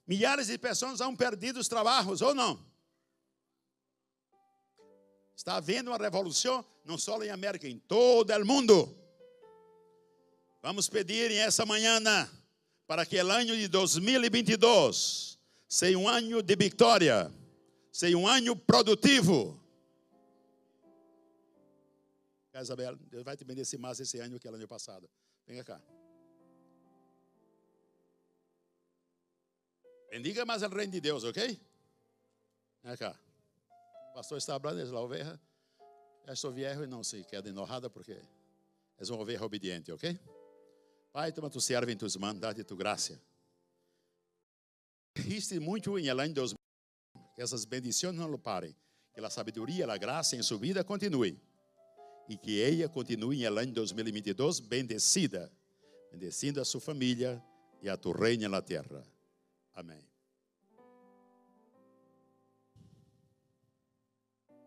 Milhares 0.08 0.47
de 0.47 0.58
pessoas 0.58 1.02
han 1.02 1.16
perdido 1.16 1.60
os 1.60 1.68
trabalhos 1.68 2.22
ou 2.22 2.34
não? 2.34 2.60
Está 5.36 5.56
havendo 5.56 5.91
uma 5.91 5.97
revolução, 5.97 6.66
não 6.84 6.97
só 6.97 7.22
em 7.24 7.30
América, 7.30 7.68
em 7.68 7.78
todo 7.78 8.32
o 8.32 8.45
mundo. 8.45 8.97
Vamos 10.62 10.89
pedir 10.89 11.32
essa 11.32 11.66
manhã 11.66 12.00
para 12.88 13.06
que 13.06 13.22
o 13.22 13.32
ano 13.32 13.56
de 13.56 13.68
2022 13.68 15.38
seja 15.68 15.97
um 15.97 16.08
ano 16.08 16.41
de 16.41 16.56
vitória, 16.56 17.32
seja 17.91 18.18
um 18.18 18.28
ano 18.28 18.56
produtivo, 18.56 19.60
Isabel, 22.62 22.95
Deus 22.95 23.24
vai 23.24 23.38
te 23.38 23.45
bendecer 23.45 23.80
mais 23.80 24.00
esse 24.00 24.20
ano 24.20 24.39
que 24.39 24.47
o 24.47 24.54
ano 24.54 24.68
passado. 24.68 25.10
Venha 25.47 25.64
cá. 25.64 25.82
Bendiga 30.10 30.45
mais 30.45 30.64
o 30.64 30.68
reino 30.68 30.91
de 30.91 31.01
Deus, 31.01 31.24
ok? 31.24 31.60
Venha 32.84 32.97
cá. 32.97 33.20
O 34.12 34.14
pastor 34.16 34.38
está 34.38 34.60
falando 34.60 34.86
de 34.86 34.91
la 34.91 35.01
oveja. 35.01 35.39
Eu 36.26 36.36
sou 36.36 36.51
viejo 36.51 36.84
e 36.84 36.88
não 36.88 37.03
se 37.03 37.24
queda 37.24 37.49
enojada 37.49 37.89
porque 37.89 38.14
é 38.97 39.03
uma 39.05 39.22
oveja 39.22 39.43
obediente, 39.43 39.91
ok? 39.91 40.20
Pai, 41.12 41.32
toma 41.32 41.49
tu 41.49 41.60
servo 41.60 41.89
em 41.91 41.97
tus 41.97 42.16
mãos, 42.16 42.39
dá-te 42.39 42.64
tu 42.64 42.76
graça. 42.76 43.20
Riste 45.16 45.60
muito 45.60 45.97
em 45.97 46.07
el 46.07 46.20
ano 46.20 46.34
2000. 46.34 46.57
Que 47.36 47.41
essas 47.41 47.66
bendições 47.66 48.16
não 48.16 48.38
parem. 48.38 48.76
Que 49.14 49.20
a 49.20 49.30
sabedoria, 49.30 49.91
a 49.91 49.97
graça 49.97 50.36
em 50.36 50.43
sua 50.43 50.57
vida 50.57 50.84
continue 50.84 51.39
e 52.30 52.38
que 52.38 52.62
ela 52.62 52.88
continue 52.88 53.43
no 53.49 53.57
ano 53.57 53.72
2022 53.74 54.60
bendecida, 54.60 55.51
bendecindo 56.12 56.62
a 56.62 56.66
sua 56.66 56.80
família 56.80 57.43
e 57.82 57.89
a 57.89 57.97
tu 57.97 58.12
reino 58.12 58.47
na 58.47 58.62
terra. 58.62 59.03
Amém. 59.80 60.04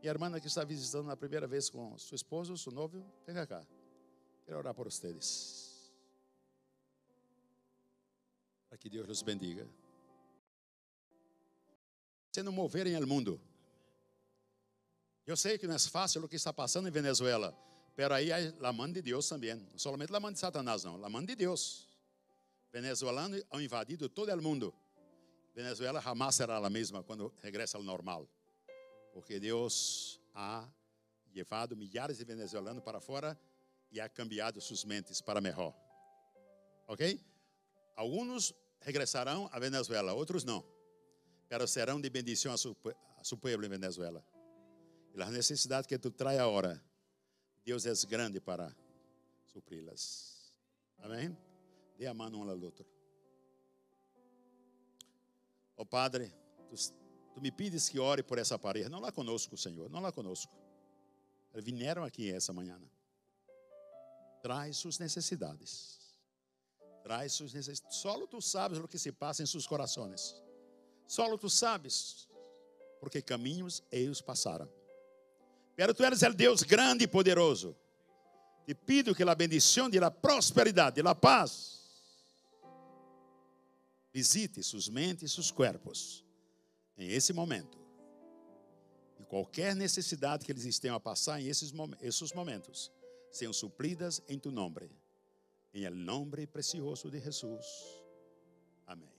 E 0.03 0.09
a 0.09 0.11
irmã 0.11 0.41
que 0.41 0.47
está 0.47 0.65
visitando 0.65 1.11
a 1.11 1.17
primeira 1.17 1.47
vez 1.47 1.71
com 1.71 1.97
seu 1.99 2.17
esposo, 2.17 2.57
seu 2.57 2.73
noivo, 2.73 3.05
venha 3.27 3.47
cá. 3.47 3.65
Quero 4.45 4.59
orar 4.59 4.75
por 4.75 4.91
vocês. 4.91 5.93
Para 8.69 8.79
que 8.79 8.89
Deus 8.89 9.09
os 9.09 9.23
bendiga. 9.23 9.69
Se 12.33 12.43
não 12.43 12.53
moverem 12.53 12.97
o 12.97 13.07
mundo 13.07 13.41
eu 15.25 15.37
sei 15.37 15.57
que 15.57 15.67
não 15.67 15.75
é 15.75 15.79
fácil 15.79 16.25
o 16.25 16.29
que 16.29 16.37
está 16.37 16.53
passando 16.53 16.89
em 16.89 16.91
Venezuela, 16.91 17.57
pero 17.95 18.13
aí 18.13 18.31
é 18.31 18.53
a 18.61 18.73
mão 18.73 18.91
de 18.91 19.01
Deus 19.01 19.29
também. 19.29 19.55
Não 19.55 19.79
somente 19.79 20.15
a 20.15 20.19
mão 20.19 20.33
de 20.33 20.39
Satanás, 20.39 20.83
não, 20.83 21.03
a 21.05 21.09
mão 21.09 21.25
de 21.25 21.37
Deus. 21.37 21.87
Venezuelanos 22.73 23.43
han 23.53 23.63
invadido 23.63 24.09
todo 24.09 24.33
o 24.33 24.43
mundo. 24.43 24.75
Venezuela 25.55 26.00
jamais 26.00 26.34
será 26.34 26.57
a 26.57 26.70
mesma 26.70 27.03
quando 27.03 27.32
regressa 27.42 27.76
ao 27.76 27.82
normal, 27.82 28.28
porque 29.12 29.38
Deus 29.38 30.20
ha 30.34 30.68
levado 31.34 31.76
milhares 31.76 32.18
de 32.18 32.24
venezuelanos 32.24 32.82
para 32.82 33.00
fora 33.00 33.38
e 33.90 34.00
ha 34.00 34.09
cambiado 34.09 34.61
suas 34.61 34.84
mentes 34.84 35.20
para 35.20 35.40
melhor. 35.40 35.74
Ok? 36.88 37.20
Alguns 37.94 38.55
regressarão 38.80 39.48
a 39.53 39.59
Venezuela, 39.59 40.14
outros 40.14 40.44
não. 40.44 40.64
Pero 41.48 41.68
serão 41.68 42.00
de 42.00 42.09
bendição 42.09 42.53
a 42.53 42.57
seu, 42.57 42.76
a 43.18 43.64
em 43.66 43.68
Venezuela. 43.68 44.24
E 45.14 45.22
as 45.22 45.30
necessidades 45.30 45.86
que 45.86 45.98
tu 45.98 46.11
traz 46.11 46.38
agora, 46.38 46.82
Deus 47.64 47.84
é 47.84 47.92
grande 48.09 48.40
para 48.40 48.74
supri-las. 49.46 50.55
Amém? 50.98 51.36
Dê 51.98 52.07
a 52.07 52.14
mão 52.14 52.32
um 52.32 52.50
ao 52.50 52.59
outro. 52.59 52.86
Ó 55.77 55.83
oh, 55.83 55.87
Padre, 55.87 56.35
tu, 56.68 56.77
tu, 57.35 57.41
me 57.41 57.51
pides 57.51 57.89
que 57.89 57.99
ore 57.99 58.23
por 58.23 58.39
essa 58.39 58.59
pareja. 58.59 58.89
Não 58.89 59.01
lá 59.01 59.11
conosco, 59.11 59.57
Senhor, 59.57 59.91
não 59.91 60.01
lá 60.01 60.12
conosco. 60.12 60.53
Eles 61.53 61.64
vieram 61.64 62.05
aqui 62.05 62.31
essa 62.31 62.53
manhã. 62.53 62.81
Traz 64.43 64.77
suas 64.77 64.99
necessidades. 64.99 65.99
Traz 67.03 67.33
suas 67.33 67.53
necessidades. 67.53 67.99
Só 67.99 68.27
tu 68.27 68.41
sabes 68.41 68.79
o 68.79 68.89
que 68.89 68.99
se 68.99 69.12
passa 69.12 69.43
em 69.43 69.47
seus 69.47 69.66
corações. 69.66 70.41
Só 71.07 71.37
tu 71.37 71.51
sabes, 71.51 72.29
porque 73.01 73.20
caminhos 73.20 73.83
eles 73.91 74.20
passaram. 74.20 74.68
Pero 75.75 75.95
tu 75.95 76.05
eres 76.05 76.23
el 76.23 76.35
Deus 76.35 76.62
grande 76.62 77.05
e 77.05 77.09
poderoso. 77.09 77.77
Te 78.64 78.75
pido 78.75 79.14
que 79.14 79.23
a 79.23 79.35
bendição 79.35 79.91
de 79.91 79.99
la 79.99 80.11
prosperidade, 80.11 80.97
de 80.97 81.03
la 81.03 81.14
paz, 81.14 81.82
visite 84.13 84.63
suas 84.63 84.89
mentes 84.89 85.23
e 85.23 85.35
seus 85.35 85.51
corpos 85.51 86.25
em 86.97 87.09
esse 87.11 87.33
momento. 87.33 87.79
E 89.19 89.25
qualquer 89.25 89.75
necessidade 89.75 90.45
que 90.45 90.53
eles 90.53 90.65
estejam 90.65 90.97
a 90.97 91.01
passar 91.01 91.41
em 91.41 91.49
esses, 91.49 91.73
esses 92.01 92.33
momentos, 92.33 92.93
sejam 93.31 93.53
supridas 93.53 94.23
em 94.29 94.39
tu 94.39 94.51
nome. 94.51 94.91
Em 95.73 95.85
el 95.85 95.95
nome 95.95 96.47
precioso 96.47 97.11
de 97.11 97.19
Jesus. 97.19 97.67
Amém. 98.87 99.11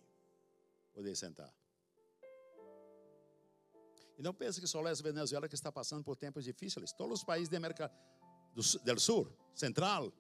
Poder 0.94 1.16
sentar. 1.16 1.52
E 4.16 4.22
não 4.22 4.34
pense 4.36 4.62
que 4.62 4.68
só 4.68 4.88
é 4.88 4.92
a 4.92 4.94
Venezuela 4.94 5.50
que 5.50 5.56
está 5.56 5.72
passando 5.72 6.04
por 6.04 6.16
tempos 6.16 6.44
difíceis. 6.44 6.94
Todos 6.94 7.20
os 7.20 7.26
países 7.26 7.50
da 7.50 7.58
América 7.58 7.92
do, 8.54 8.62
do 8.62 9.00
Sul, 9.00 9.28
Central, 9.56 10.14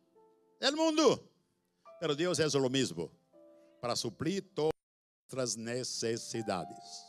do 0.59 0.77
mundo. 0.77 1.29
Mas 2.01 2.17
Deus 2.17 2.39
é 2.39 2.47
o 2.47 2.69
mesmo 2.69 3.11
para 3.83 3.97
suprir 3.97 4.41
todas 4.55 4.71
as 5.37 5.57
necessidades. 5.57 7.05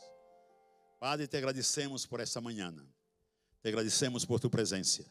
Padre, 0.99 1.25
te 1.25 1.37
agradecemos 1.37 2.05
por 2.05 2.19
esta 2.19 2.41
manhã. 2.41 2.75
Te 3.61 3.69
agradecemos 3.69 4.25
por 4.25 4.41
tu 4.41 4.49
presença. 4.49 5.05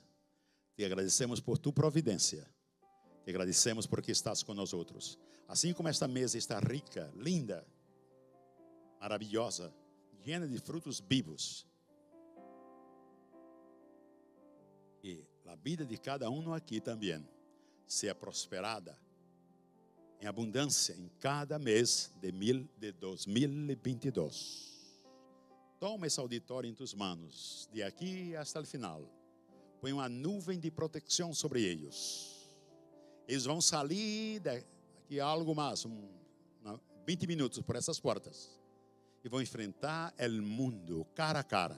Te 0.76 0.84
agradecemos 0.84 1.40
por 1.40 1.56
tu 1.56 1.72
providência. 1.72 2.46
Te 3.24 3.30
agradecemos 3.30 3.86
porque 3.86 4.12
estás 4.12 4.44
outros. 4.74 5.18
Assim 5.48 5.72
como 5.72 5.88
esta 5.88 6.06
mesa 6.06 6.36
está 6.36 6.60
rica, 6.60 7.10
linda, 7.16 7.66
maravilhosa 9.00 9.72
llena 10.22 10.46
de 10.46 10.58
frutos 10.58 11.00
vivos. 11.00 11.66
E 15.02 15.26
a 15.46 15.54
vida 15.54 15.86
de 15.86 15.96
cada 15.96 16.28
um 16.28 16.52
aqui 16.52 16.78
também 16.78 17.26
seja 17.86 18.14
prosperada 18.14 19.02
em 20.24 20.26
abundância 20.26 20.94
em 20.94 21.10
cada 21.20 21.58
mês 21.58 22.10
de, 22.18 22.32
mil, 22.32 22.66
de 22.78 22.92
2022. 22.92 24.72
Toma 25.78 26.06
esse 26.06 26.18
auditório 26.18 26.66
em 26.66 26.74
tuas 26.74 26.94
mãos, 26.94 27.68
de 27.70 27.82
aqui 27.82 28.34
até 28.34 28.58
o 28.58 28.64
final. 28.64 29.06
Põe 29.82 29.92
uma 29.92 30.08
nuvem 30.08 30.58
de 30.58 30.70
proteção 30.70 31.34
sobre 31.34 31.62
eles. 31.62 32.48
Eles 33.28 33.44
vão 33.44 33.60
sair 33.60 34.40
daqui 34.40 35.20
a 35.20 35.26
algo 35.26 35.54
mais, 35.54 35.84
um, 35.84 36.08
20 37.06 37.26
minutos 37.26 37.60
por 37.60 37.76
essas 37.76 38.00
portas 38.00 38.58
y 39.22 39.28
vão 39.28 39.42
enfrentar 39.42 40.14
el 40.16 40.40
mundo 40.40 41.06
cara 41.14 41.40
a 41.40 41.44
cara. 41.44 41.76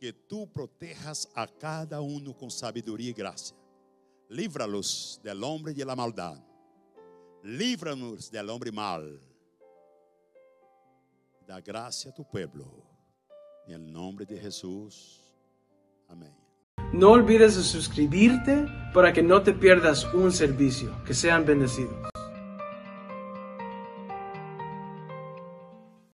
Que 0.00 0.12
tú 0.12 0.48
protejas 0.52 1.28
a 1.36 1.46
cada 1.46 2.00
uno 2.00 2.36
con 2.36 2.50
sabiduría 2.50 3.10
y 3.10 3.12
gracia. 3.12 3.56
Líbralos 4.28 5.20
del 5.22 5.44
hombre 5.44 5.70
y 5.70 5.76
de 5.76 5.84
la 5.84 5.94
maldad. 5.94 6.53
Líbranos 7.44 8.30
del 8.30 8.48
hombre 8.48 8.72
mal. 8.72 9.20
Da 11.46 11.60
gracia 11.60 12.10
a 12.10 12.14
tu 12.14 12.26
pueblo. 12.26 12.64
En 13.66 13.74
el 13.74 13.92
nombre 13.92 14.24
de 14.24 14.38
Jesús. 14.38 15.22
Amén. 16.08 16.34
No 16.94 17.10
olvides 17.10 17.54
de 17.56 17.62
suscribirte 17.62 18.64
para 18.94 19.12
que 19.12 19.22
no 19.22 19.42
te 19.42 19.52
pierdas 19.52 20.06
un 20.14 20.32
servicio. 20.32 20.90
Que 21.04 21.12
sean 21.12 21.44
bendecidos. 21.44 22.13